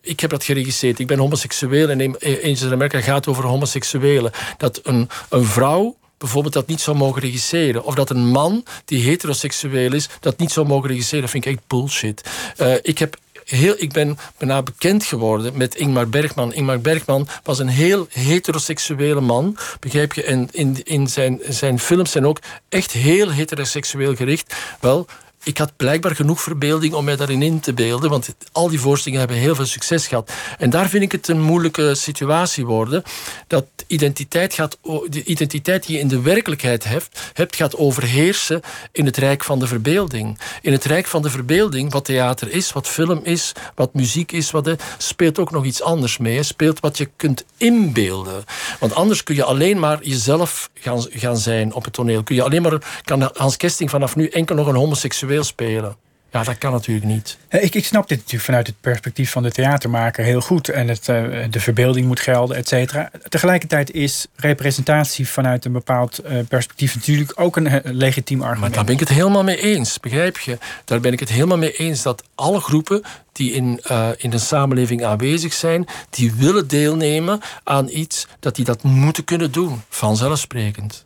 [0.00, 0.98] ik heb dat geregisseerd.
[0.98, 4.32] Ik ben homoseksueel en Angels in America gaat over homoseksuelen.
[4.56, 7.84] Dat een, een vrouw bijvoorbeeld dat niet zou mogen regisseren.
[7.84, 11.20] Of dat een man die heteroseksueel is, dat niet zou mogen regisseren.
[11.20, 12.30] Dat vind ik echt bullshit.
[12.60, 13.16] Uh, ik heb
[13.46, 16.52] heel, ik ben bijna bekend geworden met Ingmar Bergman.
[16.52, 20.22] Ingmar Bergman was een heel heteroseksuele man, begrijp je?
[20.22, 22.38] En in, in zijn, zijn films zijn ook
[22.68, 24.54] echt heel heteroseksueel gericht.
[24.80, 25.06] Wel,
[25.46, 28.10] ik had blijkbaar genoeg verbeelding om mij daarin in te beelden.
[28.10, 30.32] Want al die voorstellingen hebben heel veel succes gehad.
[30.58, 33.02] En daar vind ik het een moeilijke situatie worden.
[33.46, 34.78] Dat identiteit gaat,
[35.08, 38.60] de identiteit die je in de werkelijkheid hebt, hebt, gaat overheersen
[38.92, 40.38] in het rijk van de verbeelding.
[40.62, 44.50] In het rijk van de verbeelding, wat theater is, wat film is, wat muziek is,
[44.50, 46.42] wat, speelt ook nog iets anders mee.
[46.42, 48.44] Speelt wat je kunt inbeelden.
[48.80, 52.22] Want anders kun je alleen maar jezelf gaan, gaan zijn op het toneel.
[52.22, 55.96] Kun je alleen maar, kan Hans Kesting vanaf nu enkel nog een homoseksueel spelen.
[56.30, 57.38] Ja, dat kan natuurlijk niet.
[57.48, 60.68] Ik, ik snap dit natuurlijk vanuit het perspectief van de theatermaker heel goed.
[60.68, 63.10] En het, uh, de verbeelding moet gelden, et cetera.
[63.28, 68.60] Tegelijkertijd is representatie vanuit een bepaald uh, perspectief natuurlijk ook een uh, legitiem argument.
[68.60, 70.58] Maar daar ben ik het helemaal mee eens, begrijp je?
[70.84, 73.80] Daar ben ik het helemaal mee eens dat alle groepen die in,
[74.16, 79.52] in een samenleving aanwezig zijn, die willen deelnemen aan iets, dat die dat moeten kunnen
[79.52, 81.04] doen, vanzelfsprekend.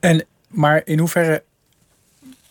[0.00, 1.42] En, maar in hoeverre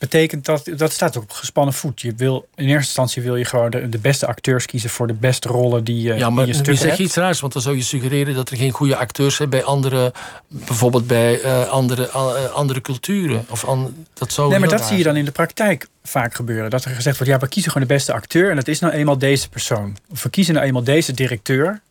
[0.01, 2.01] betekent dat, dat staat op gespannen voet.
[2.01, 5.13] Je wil, in eerste instantie wil je gewoon de, de beste acteurs kiezen voor de
[5.13, 7.75] beste rollen die je ja, maar je stuk zeg je iets raars, want dan zou
[7.75, 10.13] je suggereren dat er geen goede acteurs zijn bij andere,
[10.47, 13.45] bijvoorbeeld bij uh, andere, uh, andere culturen.
[13.49, 16.69] Of an, dat zou nee, maar dat zie je dan in de praktijk vaak gebeuren.
[16.69, 18.93] Dat er gezegd wordt, ja, we kiezen gewoon de beste acteur en dat is nou
[18.93, 19.97] eenmaal deze persoon.
[20.09, 21.81] Of we kiezen nou eenmaal deze directeur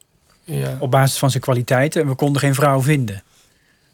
[0.44, 0.76] ja.
[0.78, 3.22] op basis van zijn kwaliteiten en we konden geen vrouw vinden.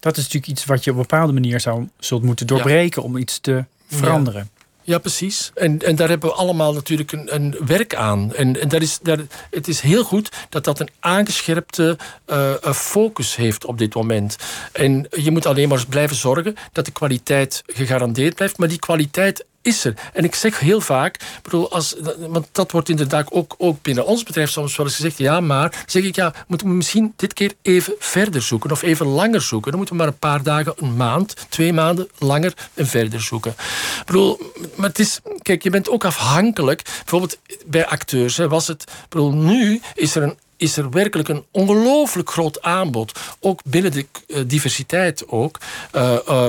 [0.00, 3.08] Dat is natuurlijk iets wat je op een bepaalde manier zou zult moeten doorbreken ja.
[3.08, 4.50] om iets te veranderen.
[4.82, 4.98] Ja.
[4.98, 5.50] precies.
[5.54, 8.34] En, en daar hebben we allemaal natuurlijk een, een werk aan.
[8.34, 9.18] En, en daar is, daar,
[9.50, 14.36] het is heel goed dat dat een aangescherpte uh, focus heeft op dit moment.
[14.72, 18.58] En je moet alleen maar blijven zorgen dat de kwaliteit gegarandeerd blijft.
[18.58, 19.84] Maar die kwaliteit is.
[20.12, 24.22] En ik zeg heel vaak, bedoel, als, want dat wordt inderdaad ook, ook binnen ons
[24.22, 27.52] bedrijf soms wel eens gezegd, ja, maar zeg ik, ja, moeten we misschien dit keer
[27.62, 29.70] even verder zoeken of even langer zoeken.
[29.70, 33.50] Dan moeten we maar een paar dagen, een maand, twee maanden langer en verder zoeken.
[33.50, 38.66] Ik bedoel, maar het is, kijk, je bent ook afhankelijk, bijvoorbeeld bij acteurs, hè, was
[38.66, 43.18] het, bedoel, nu is er een is er werkelijk een ongelooflijk groot aanbod.
[43.40, 45.58] Ook binnen de uh, diversiteit ook.
[45.92, 46.46] Uh, uh,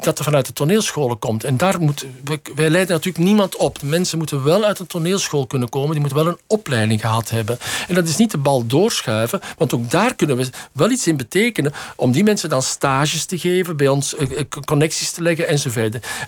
[0.00, 1.44] dat er vanuit de toneelscholen komt.
[1.44, 2.06] En daar moet,
[2.54, 3.78] wij leiden natuurlijk niemand op.
[3.78, 5.90] De mensen moeten wel uit een toneelschool kunnen komen.
[5.90, 7.58] Die moeten wel een opleiding gehad hebben.
[7.88, 9.40] En dat is niet de bal doorschuiven.
[9.56, 11.72] Want ook daar kunnen we wel iets in betekenen.
[11.96, 13.76] Om die mensen dan stages te geven.
[13.76, 14.14] Bij ons
[14.64, 15.68] connecties te leggen enzovoort.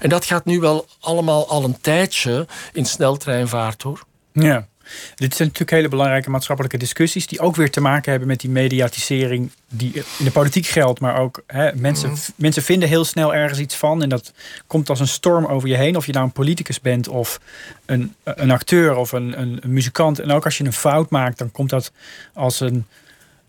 [0.01, 4.03] En dat gaat nu wel allemaal al een tijdje in sneltreinvaart hoor.
[4.33, 4.69] Ja.
[5.15, 8.51] Dit zijn natuurlijk hele belangrijke maatschappelijke discussies die ook weer te maken hebben met die
[8.51, 12.17] mediatisering die in de politiek geldt, maar ook hè, mensen, mm.
[12.37, 14.33] mensen vinden heel snel ergens iets van en dat
[14.67, 15.97] komt als een storm over je heen.
[15.97, 17.41] Of je nou een politicus bent of
[17.87, 20.19] een, een acteur of een, een, een muzikant.
[20.19, 21.93] En ook als je een fout maakt, dan komt dat
[22.35, 22.87] als een,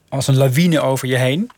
[0.10, 1.52] als een lawine over je heen.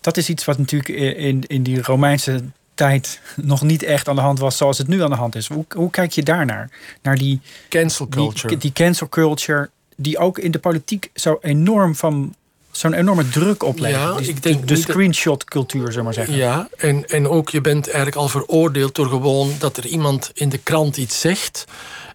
[0.00, 2.44] Dat is iets wat natuurlijk in, in die Romeinse
[2.76, 5.48] tijd nog niet echt aan de hand was zoals het nu aan de hand is.
[5.48, 6.70] Hoe, hoe kijk je daarnaar?
[7.02, 8.48] Naar die cancel culture.
[8.48, 12.34] Die, die cancel culture, die ook in de politiek zo enorm van
[12.70, 13.94] zo'n enorme druk oplegt.
[13.94, 16.34] Ja, ik denk de, screenshot cultuur, zeg maar zeggen.
[16.34, 20.48] Ja, en, en ook je bent eigenlijk al veroordeeld door gewoon dat er iemand in
[20.48, 21.64] de krant iets zegt.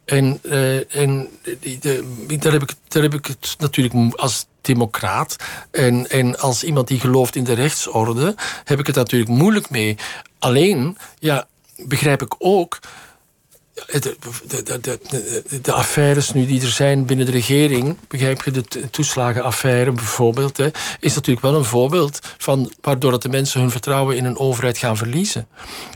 [0.06, 1.28] En, uh, en
[1.80, 2.04] de,
[2.40, 5.36] daar, heb ik, daar heb ik het natuurlijk als democraat
[5.72, 9.98] en, en als iemand die gelooft in de rechtsorde, heb ik het natuurlijk moeilijk mee.
[10.40, 12.80] Alleen, ja, begrijp ik ook.
[13.88, 18.90] De, de, de, de, affaires nu die er zijn binnen de regering, begrijp je, de
[18.90, 24.18] toeslagenaffaire bijvoorbeeld, hè, is natuurlijk wel een voorbeeld van waardoor dat de mensen hun vertrouwen
[24.18, 25.48] in een overheid gaan verliezen.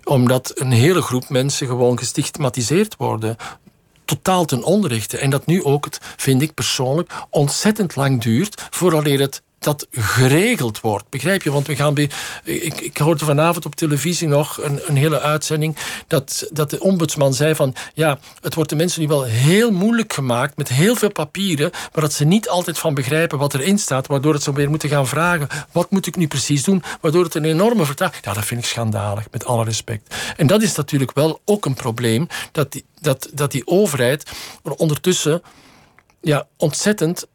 [0.04, 3.38] Omdat een hele groep mensen gewoon gestigmatiseerd worden
[4.06, 5.18] totaal ten onrechte.
[5.18, 10.82] En dat nu ook, het, vind ik persoonlijk, ontzettend lang duurt vooraleer het dat geregeld
[10.82, 11.10] wordt.
[11.10, 11.52] Begrijp je?
[11.52, 11.98] Want we gaan.
[12.44, 15.76] Ik, ik hoorde vanavond op televisie nog een, een hele uitzending.
[16.08, 17.76] Dat, dat de ombudsman zei van.
[17.94, 20.58] Ja, het wordt de mensen nu wel heel moeilijk gemaakt.
[20.58, 21.72] met heel veel papieren.
[21.72, 24.08] maar dat ze niet altijd van begrijpen wat erin staat.
[24.08, 25.48] waardoor het zo weer moeten gaan vragen.
[25.72, 26.84] wat moet ik nu precies doen?
[27.02, 28.26] Waardoor het een enorme vertraging.
[28.26, 30.16] Ja, dat vind ik schandalig, met alle respect.
[30.38, 32.28] En dat is natuurlijk wel ook een probleem.
[32.52, 34.32] dat die, dat, dat die overheid
[34.78, 35.42] ondertussen.
[36.22, 37.28] ja, ontzettend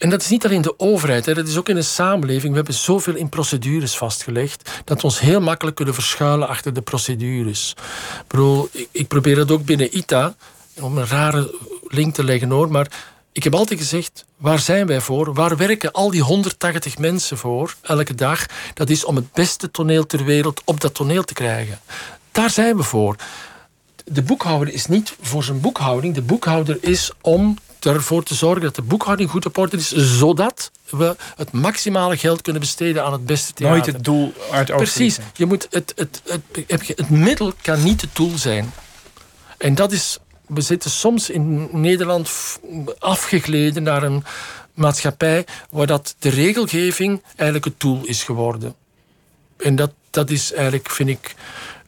[0.00, 2.50] en dat is niet alleen de overheid, hè, dat is ook in een samenleving.
[2.50, 6.80] We hebben zoveel in procedures vastgelegd dat we ons heel makkelijk kunnen verschuilen achter de
[6.80, 7.74] procedures.
[8.72, 10.34] Ik, ik probeer dat ook binnen ITA,
[10.80, 11.54] om een rare
[11.88, 12.86] link te leggen hoor, maar
[13.32, 15.34] ik heb altijd gezegd, waar zijn wij voor?
[15.34, 18.46] Waar werken al die 180 mensen voor elke dag?
[18.74, 21.80] Dat is om het beste toneel ter wereld op dat toneel te krijgen.
[22.32, 23.16] Daar zijn we voor.
[24.04, 26.14] De boekhouder is niet voor zijn boekhouding.
[26.14, 30.70] De boekhouder is om ervoor te zorgen dat de boekhouding goed op orde is, zodat
[30.90, 33.78] we het maximale geld kunnen besteden aan het beste theater.
[33.78, 35.18] Nooit het doel uit Precies.
[35.34, 38.72] Je moet het, het, het, het, het middel kan niet het doel zijn.
[39.58, 40.18] En dat is
[40.54, 42.30] we zitten soms in Nederland
[42.98, 44.24] afgegleden naar een
[44.74, 48.74] maatschappij waar dat de regelgeving eigenlijk het doel is geworden.
[49.56, 51.34] En dat, dat is eigenlijk, vind ik,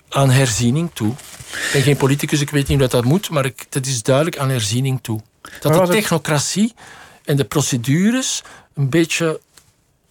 [0.09, 1.12] aan herziening toe.
[1.12, 4.38] Ik ben geen politicus, ik weet niet hoe dat moet, maar ik, dat is duidelijk
[4.38, 5.20] aan herziening toe.
[5.61, 6.74] Dat de technocratie
[7.24, 8.43] en de procedures
[8.74, 9.40] een beetje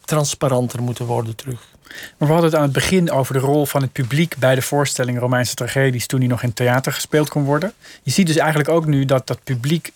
[0.05, 1.69] transparanter moeten worden terug.
[2.17, 4.61] Maar we hadden het aan het begin over de rol van het publiek bij de
[4.61, 7.73] voorstelling Romeinse tragedies toen die nog in theater gespeeld kon worden.
[8.03, 9.91] Je ziet dus eigenlijk ook nu dat dat publiek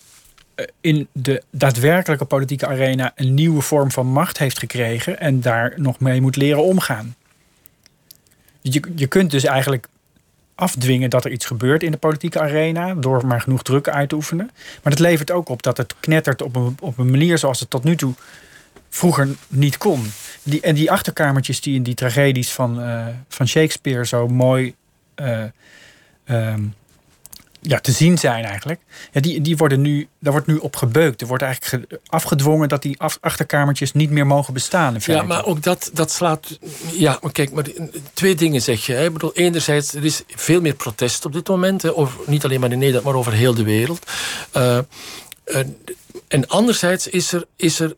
[0.54, 5.72] eh, in de daadwerkelijke politieke arena een nieuwe vorm van macht heeft gekregen en daar
[5.76, 7.14] nog mee moet leren omgaan.
[8.60, 9.86] Je, je kunt dus eigenlijk
[10.56, 14.14] afdwingen dat er iets gebeurt in de politieke arena door maar genoeg druk uit te
[14.14, 14.50] oefenen.
[14.82, 17.70] Maar dat levert ook op dat het knettert op een, op een manier zoals het
[17.70, 18.14] tot nu toe
[18.88, 20.06] vroeger niet kon.
[20.42, 24.74] Die, en die achterkamertjes die in die tragedies van, uh, van Shakespeare zo mooi
[25.16, 25.42] uh,
[26.28, 26.74] um,
[27.60, 28.80] ja, te zien zijn eigenlijk.
[29.12, 31.20] Ja, die, die worden nu, daar wordt nu op gebeukt.
[31.20, 34.96] Er wordt eigenlijk afgedwongen dat die af, achterkamertjes niet meer mogen bestaan.
[35.00, 36.58] ja, maar ook dat, dat slaat.
[36.92, 37.64] Ja, maar kijk, maar
[38.12, 38.92] twee dingen zeg je.
[38.92, 39.04] Hè.
[39.04, 41.82] Ik bedoel, enerzijds, er is veel meer protest op dit moment.
[41.82, 44.10] Hè, over, niet alleen maar in Nederland, maar over heel de wereld.
[44.56, 44.78] Uh,
[46.28, 47.46] en anderzijds is er.
[47.56, 47.96] Is er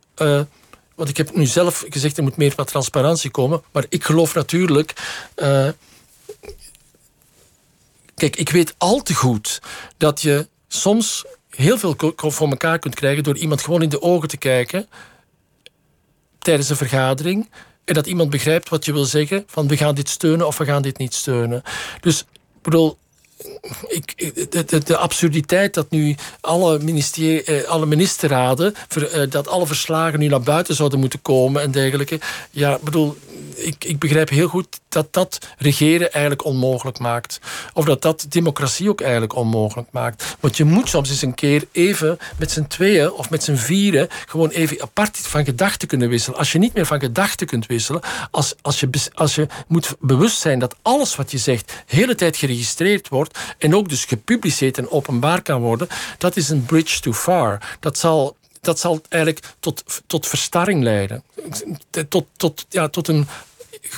[0.99, 3.63] want ik heb nu zelf gezegd, er moet meer wat transparantie komen.
[3.73, 4.93] Maar ik geloof natuurlijk.
[8.19, 9.63] Kijk, ik weet al te goed
[9.97, 14.29] dat je soms heel veel voor elkaar kunt krijgen door iemand gewoon in de ogen
[14.29, 14.89] te kijken
[16.39, 17.51] tijdens een vergadering.
[17.85, 20.65] En dat iemand begrijpt wat je wil zeggen: van we gaan dit steunen of we
[20.65, 21.63] gaan dit niet steunen.
[22.01, 22.99] Dus ik bedoel,
[23.89, 26.79] ik, de, de, absurditeit dat nu alle,
[27.45, 32.21] eh, alle ministerraden, eh, dat alle verslagen nu naar buiten zouden moeten komen en dergelijke.
[32.51, 33.17] Ja, bedoel,
[33.55, 37.41] ik, ik begrijp heel goed dat dat regeren eigenlijk onmogelijk maakt.
[37.73, 40.37] Of dat dat democratie ook eigenlijk onmogelijk maakt.
[40.41, 44.09] Want je moet soms eens een keer even met z'n tweeën of met z'n vieren
[44.27, 46.39] gewoon even apart van gedachten kunnen wisselen.
[46.39, 50.39] Als je niet meer van gedachten kunt wisselen, als, als, je, als je moet bewust
[50.39, 53.28] zijn dat alles wat je zegt de hele tijd geregistreerd wordt
[53.59, 57.77] en ook dus gepubliceerd en openbaar kan worden, dat is een bridge too far.
[57.81, 61.23] Dat zal dat zal eigenlijk tot, tot verstarring leiden.
[62.09, 63.29] Tot, tot, ja, tot een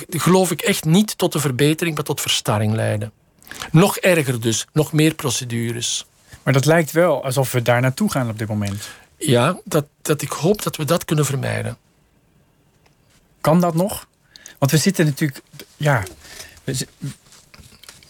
[0.09, 3.11] geloof ik echt niet tot een verbetering, maar tot verstarring leiden.
[3.71, 6.05] Nog erger dus, nog meer procedures.
[6.43, 8.89] Maar dat lijkt wel alsof we daar naartoe gaan op dit moment.
[9.17, 11.77] Ja, dat, dat ik hoop dat we dat kunnen vermijden.
[13.41, 14.07] Kan dat nog?
[14.57, 15.41] Want we zitten natuurlijk.
[15.77, 16.03] Ja,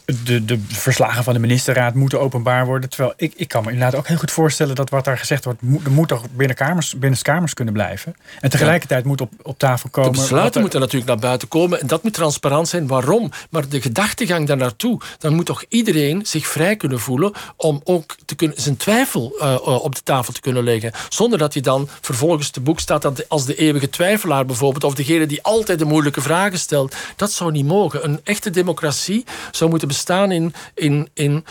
[0.05, 2.89] de, de verslagen van de ministerraad moeten openbaar worden.
[2.89, 5.61] Terwijl ik, ik kan me inderdaad ook heel goed voorstellen dat wat daar gezegd wordt,
[5.61, 8.15] moet, er moet toch binnen kamers, binnen kamers kunnen blijven.
[8.39, 10.11] En tegelijkertijd moet op, op tafel komen.
[10.11, 12.87] De besluiten moeten natuurlijk naar buiten komen en dat moet transparant zijn.
[12.87, 13.31] Waarom?
[13.49, 18.15] Maar de gedachtegang daar naartoe, dan moet toch iedereen zich vrij kunnen voelen om ook
[18.25, 20.91] te kunnen, zijn twijfel uh, op de tafel te kunnen leggen.
[21.09, 25.25] Zonder dat je dan vervolgens te boek staat als de eeuwige twijfelaar bijvoorbeeld, of degene
[25.25, 26.95] die altijd de moeilijke vragen stelt.
[27.15, 28.03] Dat zou niet mogen.
[28.03, 31.45] Een echte democratie zou moeten bestaan staan in, in, in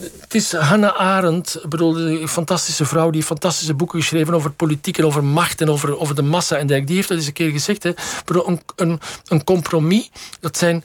[0.00, 5.04] het is Hannah Arendt, bedoel, een fantastische vrouw die fantastische boeken geschreven over politiek en
[5.04, 6.66] over macht en over, over de massa en.
[6.66, 7.82] Die heeft dat eens een keer gezegd.
[7.82, 7.92] Hè.
[8.24, 10.84] Een, een, een compromis, dat zijn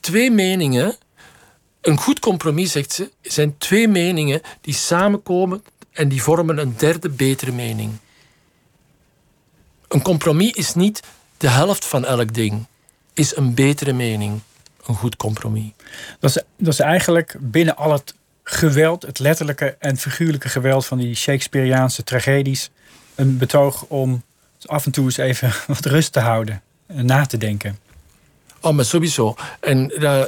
[0.00, 0.96] twee meningen.
[1.80, 7.08] Een goed compromis, zegt ze, zijn twee meningen die samenkomen en die vormen een derde
[7.08, 7.92] betere mening.
[9.88, 11.02] Een compromis is niet
[11.36, 12.66] de helft van elk ding,
[13.14, 14.40] is een betere mening
[14.90, 15.70] een goed compromis.
[16.18, 20.98] Dat is, dat is eigenlijk binnen al het geweld, het letterlijke en figuurlijke geweld van
[20.98, 22.70] die Shakespeareaanse tragedies,
[23.14, 24.22] een betoog om
[24.64, 27.78] af en toe eens even wat rust te houden en na te denken.
[28.60, 29.34] Oh, maar sowieso.
[29.60, 30.22] En uh,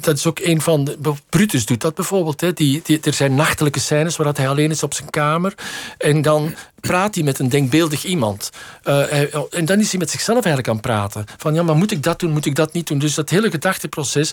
[0.00, 0.98] dat is ook een van de.
[1.28, 2.40] Brutus doet dat bijvoorbeeld.
[2.40, 2.52] Hè.
[2.52, 5.54] Die, die, er zijn nachtelijke scènes waar hij alleen is op zijn kamer.
[5.98, 8.50] En dan praat hij met een denkbeeldig iemand.
[8.84, 11.24] Uh, en dan is hij met zichzelf eigenlijk aan het praten.
[11.36, 12.98] Van ja, maar moet ik dat doen, moet ik dat niet doen?
[12.98, 14.32] Dus dat hele gedachteproces,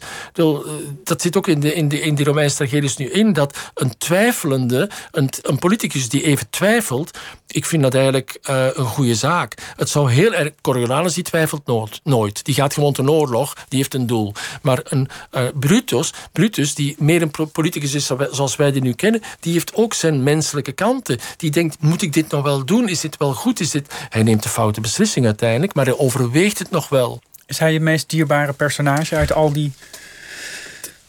[1.03, 3.97] dat zit ook in, de, in, de, in die Romeinse tragedies nu in, dat een
[3.97, 7.17] twijfelende, een, een politicus die even twijfelt,
[7.47, 9.73] ik vind dat eigenlijk een goede zaak.
[9.75, 10.51] Het zou heel erg.
[10.61, 12.45] Coriolanus die twijfelt nooit, nooit.
[12.45, 14.33] Die gaat gewoon ten oorlog, die heeft een doel.
[14.61, 19.21] Maar een uh, Brutus, Brutus, die meer een politicus is zoals wij die nu kennen,
[19.39, 21.19] die heeft ook zijn menselijke kanten.
[21.37, 22.89] Die denkt: moet ik dit nog wel doen?
[22.89, 23.59] Is dit wel goed?
[23.59, 23.93] Is dit...
[24.09, 27.21] Hij neemt de foute beslissing uiteindelijk, maar hij overweegt het nog wel.
[27.45, 29.71] Is hij je meest dierbare personage uit al die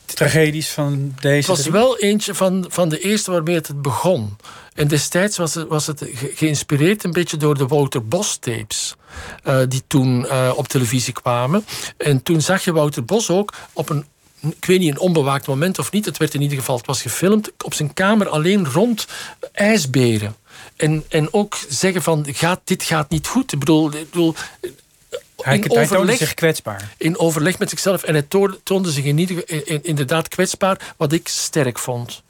[0.05, 1.37] tragedies van deze.
[1.37, 1.73] Het was drie?
[1.73, 4.37] wel eentje van, van de eerste waarmee het begon.
[4.75, 8.95] En destijds was het, was het ge- geïnspireerd een beetje door de Wouter Bos tapes.
[9.43, 11.65] Eh, die toen eh, op televisie kwamen.
[11.97, 14.05] En toen zag je Wouter Bos ook op een.
[14.41, 16.05] Ik weet niet, een onbewaakt moment of niet.
[16.05, 19.07] Het werd in ieder geval, het was gefilmd op zijn kamer alleen rond
[19.53, 20.37] ijsberen.
[20.77, 23.53] En, en ook zeggen van, gaat, dit gaat niet goed.
[23.53, 26.95] Ik bedoel, ik bedoel hij, in hij toonde overleg- zich kwetsbaar.
[26.97, 28.03] in overleg met zichzelf.
[28.03, 28.27] En hij
[28.63, 32.23] toonde, zich in ieder, in- in- inderdaad kwetsbaar, wat ik sterk vond.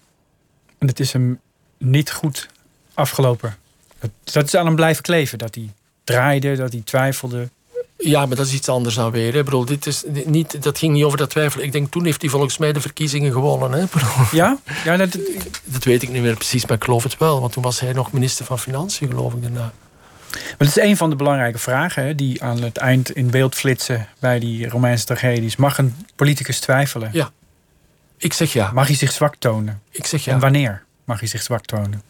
[0.79, 1.41] En het is hem
[1.79, 2.49] niet goed
[2.95, 3.57] afgelopen.
[4.01, 5.39] Dat, dat is aan hem blijven kleven.
[5.39, 5.73] Dat hij
[6.13, 7.49] draaide, dat hij twijfelde.
[7.99, 9.33] Ja, maar dat is iets anders dan weer.
[9.33, 9.39] Hè.
[9.39, 11.63] Ik bedoel, dit is niet, dat ging niet over dat twijfel.
[11.63, 13.73] Ik denk, toen heeft hij volgens mij de verkiezingen gewonnen.
[13.73, 13.85] Hè.
[14.37, 14.59] Ja?
[14.85, 15.19] Ja, dat,
[15.65, 17.41] Dat weet ik niet meer precies, maar ik geloof het wel.
[17.41, 19.73] Want toen was hij nog minister van Financiën, geloof ik, daarna.
[20.33, 23.55] Maar dat is een van de belangrijke vragen hè, die aan het eind in beeld
[23.55, 25.57] flitsen bij die Romeinse tragedies.
[25.57, 27.11] Mag een politicus twijfelen?
[27.13, 27.31] Ja.
[28.17, 28.71] Ik zeg ja.
[28.73, 29.83] Mag hij zich zwak tonen?
[29.91, 30.41] Ik zeg En ja.
[30.41, 32.03] wanneer mag hij zich zwak tonen?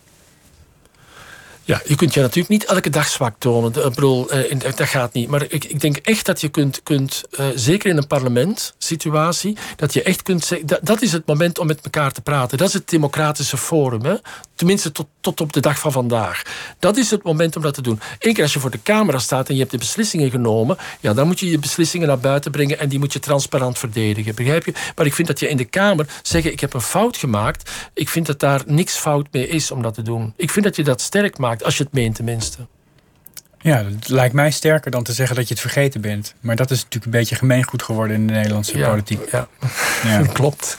[1.65, 3.75] Ja, je kunt je natuurlijk niet elke dag zwak tonen.
[3.75, 5.29] Ik bedoel, eh, dat gaat niet.
[5.29, 9.93] Maar ik, ik denk echt dat je kunt, kunt eh, zeker in een parlementsituatie, dat
[9.93, 12.59] je echt kunt zeggen, dat, dat is het moment om met elkaar te praten.
[12.59, 14.05] Dat is het democratische forum.
[14.05, 14.15] Hè?
[14.63, 16.43] Tenminste, tot, tot op de dag van vandaag.
[16.79, 18.01] Dat is het moment om dat te doen.
[18.19, 21.13] Eén keer als je voor de camera staat en je hebt de beslissingen genomen, ja,
[21.13, 24.35] dan moet je je beslissingen naar buiten brengen en die moet je transparant verdedigen.
[24.35, 24.73] Begrijp je?
[24.97, 27.71] Maar ik vind dat je in de Kamer zeggen: Ik heb een fout gemaakt.
[27.95, 30.33] Ik vind dat daar niks fout mee is om dat te doen.
[30.37, 32.67] Ik vind dat je dat sterk maakt, als je het meent tenminste.
[33.61, 36.35] Ja, dat lijkt mij sterker dan te zeggen dat je het vergeten bent.
[36.41, 39.31] Maar dat is natuurlijk een beetje gemeengoed geworden in de Nederlandse Ja, politiek.
[39.31, 39.49] Ja,
[40.05, 40.23] Ja.
[40.33, 40.79] klopt.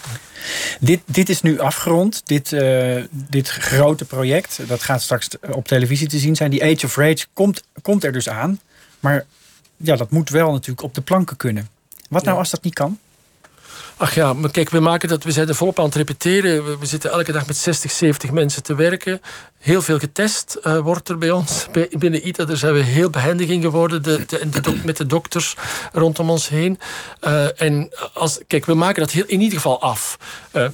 [0.79, 4.59] Dit, dit is nu afgerond, dit, eh, dit grote project.
[4.67, 6.51] Dat gaat straks op televisie te zien zijn.
[6.51, 8.59] Die Age of Rage komt, komt er dus aan.
[8.99, 9.25] Maar
[9.77, 11.69] ja, dat moet wel natuurlijk op de planken kunnen.
[12.09, 12.39] Wat nou Ja.
[12.41, 12.99] als dat niet kan?
[13.97, 16.79] Ach ja, maar kijk, we, maken dat, we zijn er volop aan het repeteren.
[16.79, 19.21] We, zitten elke dag met 60, 70 mensen te werken.
[19.59, 21.67] Heel veel getest eh, wordt er bij ons.
[21.91, 25.55] Binnen ITA daar zijn we heel behendig in geworden de, de, met de dokters
[25.91, 26.79] rondom ons heen.
[27.19, 30.17] Eh, en als, kijk, we maken dat heel, in ieder geval af.
[30.51, 30.67] Eh,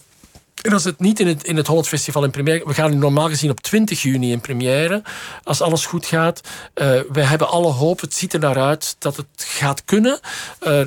[0.62, 2.66] en als het niet in het, in het Holland Festival in première...
[2.66, 5.02] We gaan normaal gezien op 20 juni in première.
[5.44, 6.42] Als alles goed gaat.
[6.74, 8.02] Eh wij hebben alle hoop.
[8.02, 10.20] Het ziet er naar uit dat het gaat kunnen.
[10.60, 10.82] Eh,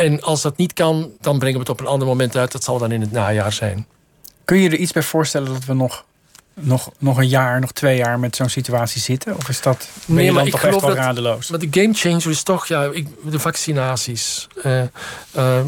[0.00, 2.52] en als dat niet kan, dan brengen we het op een ander moment uit.
[2.52, 3.86] Dat zal dan in het najaar zijn.
[4.44, 6.04] Kun je er iets bij voorstellen dat we nog,
[6.54, 9.36] nog, nog een jaar, nog twee jaar met zo'n situatie zitten?
[9.36, 11.50] Of is dat Nee, maar ik toch echt wel dat- radeloos?
[11.50, 14.48] Maar de game changer is toch ja, ik, de vaccinaties.
[14.62, 14.82] Eh,
[15.32, 15.60] eh,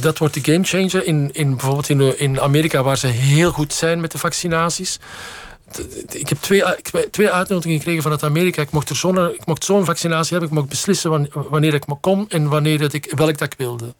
[0.00, 1.06] dat wordt de game changer.
[1.06, 4.98] In, in, bijvoorbeeld in, in Amerika, waar ze heel goed zijn met de vaccinaties.
[6.12, 6.62] Ik heb twee,
[7.10, 8.62] twee uitnodigingen gekregen vanuit Amerika.
[8.62, 10.48] Ik mocht er zo'n ik mocht zo'n vaccinatie hebben.
[10.48, 13.94] Ik mocht beslissen wan- wanneer ik kom en wanneer dat ik, welk dat ik wilde.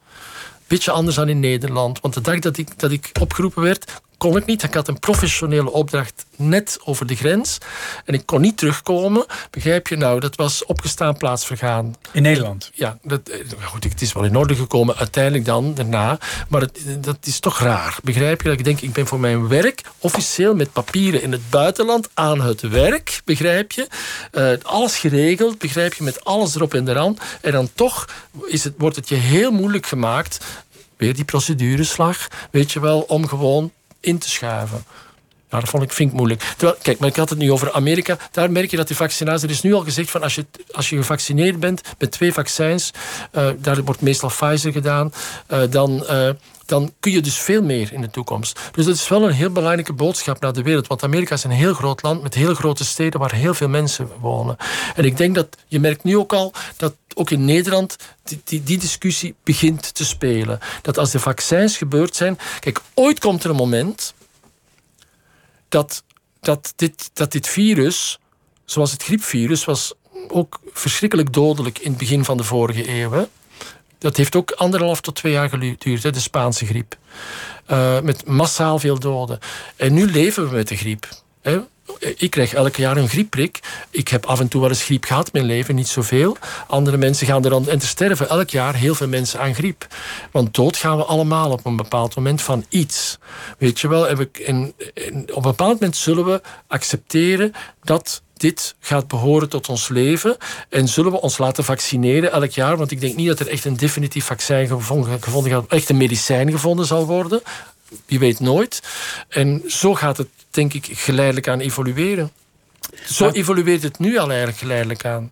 [0.67, 2.01] Beetje anders dan in Nederland.
[2.01, 4.63] Want de dag dat ik, dat ik opgeroepen werd, kon ik niet.
[4.63, 7.59] Ik had een professionele opdracht net over de grens.
[8.05, 9.27] En ik kon niet terugkomen.
[9.51, 10.21] Begrijp je nou?
[10.21, 11.95] Dat was opgestaan plaatsvergaan.
[12.13, 12.71] In Nederland?
[12.75, 16.19] Ja, dat, eh, goed, het is wel in orde gekomen uiteindelijk dan, daarna.
[16.49, 17.99] Maar het, dat is toch raar.
[18.03, 18.49] Begrijp je?
[18.49, 22.41] Dat ik denk, ik ben voor mijn werk officieel met papieren in het buitenland aan
[22.41, 23.21] het werk.
[23.25, 23.89] Begrijp je?
[24.31, 26.05] Eh, alles geregeld, begrijp je?
[26.05, 27.17] Met alles erop en eraan.
[27.41, 28.09] En dan toch
[28.47, 30.45] is het, wordt het je heel moeilijk gemaakt.
[30.97, 33.73] Weer die procedureslag, weet je wel, om gewoon
[34.07, 34.85] in te schuiven.
[35.51, 36.43] Ja, dat vond ik, vind moeilijk.
[36.57, 38.19] Terwijl, kijk, maar ik had het nu over Amerika.
[38.31, 39.47] Daar merk je dat die vaccinatie...
[39.47, 42.91] Er is nu al gezegd van als je, als je gevaccineerd bent met twee vaccins...
[43.31, 45.13] eh, daar wordt meestal Pfizer gedaan...
[45.47, 46.31] eh, dan, eh,
[46.65, 48.61] dan kun je dus veel meer in de toekomst.
[48.73, 50.87] Dus dat is wel een heel belangrijke boodschap naar de wereld.
[50.87, 53.21] Want Amerika is een heel groot land met heel grote steden...
[53.21, 54.57] waar heel veel mensen wonen.
[54.95, 55.57] En ik denk dat...
[55.67, 60.05] Je merkt nu ook al dat ook in Nederland die, die, die discussie begint te
[60.05, 60.59] spelen.
[60.83, 62.39] Dat als de vaccins gebeurd zijn...
[62.61, 64.15] Kijk, ooit komt er een moment
[65.69, 66.05] dat,
[66.41, 68.19] dat, dit, dat dit virus,
[68.65, 69.95] zoals het griepvirus, was
[70.29, 73.11] ook verschrikkelijk dodelijk in het begin van de vorige eeuw.
[73.11, 73.25] hè.
[73.99, 76.97] Dat heeft ook anderhalf tot twee jaar geduurd, hè, de Spaanse griep.
[77.67, 79.39] Eh, met massaal veel doden.
[79.77, 81.09] En nu leven we met de griep.
[81.43, 81.61] Hè.
[82.17, 83.61] Ik krijg elk jaar een griepprik.
[83.91, 86.37] Ik heb af en toe wel eens griep gehad mijn leven, niet zoveel.
[86.67, 87.69] Andere mensen gaan er dan...
[87.69, 89.87] En er sterven elk jaar heel veel mensen aan griep.
[90.31, 93.19] Want dood gaan we allemaal op een bepaald moment van iets.
[93.59, 94.11] Weet je wel?
[94.11, 94.75] Op een
[95.43, 100.37] bepaald moment zullen we accepteren dat dit gaat behoren tot ons leven.
[100.69, 102.77] En zullen we ons laten vaccineren elk jaar?
[102.77, 105.97] Want ik denk niet dat er echt een definitief vaccin gevonden, gevonden gaat, echt een
[105.97, 107.43] medicijn gevonden zal worden.
[108.07, 108.83] Je weet nooit.
[109.29, 112.31] En zo gaat het, denk ik, geleidelijk aan evolueren.
[113.05, 115.31] Zo Maar- evolueert het nu al eigenlijk geleidelijk aan.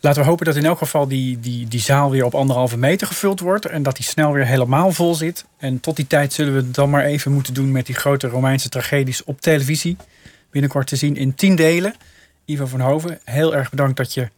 [0.00, 3.06] laten we hopen dat in elk geval die, die, die zaal weer op anderhalve meter
[3.06, 3.64] gevuld wordt.
[3.66, 5.44] En dat die snel weer helemaal vol zit.
[5.58, 8.28] En tot die tijd zullen we het dan maar even moeten doen met die grote
[8.28, 9.96] Romeinse tragedies op televisie.
[10.50, 11.94] Binnenkort te zien in tien delen.
[12.44, 14.28] Ivo van Hoven, heel erg bedankt dat je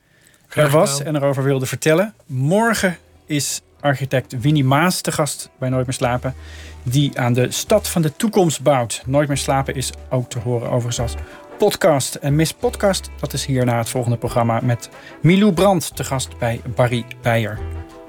[0.49, 2.15] er was en erover wilde vertellen.
[2.27, 6.35] Morgen is architect Winnie Maas te gast bij Nooit meer slapen.
[6.83, 9.03] Die aan de stad van de toekomst bouwt.
[9.07, 11.15] Nooit meer slapen is ook te horen overigens als
[11.59, 12.15] podcast.
[12.15, 14.91] En Miss Podcast, dat is hierna het volgende programma met
[15.23, 17.59] Milou Brandt te gast bij Barry Beijer.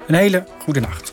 [0.06, 1.12] Een hele goede nacht.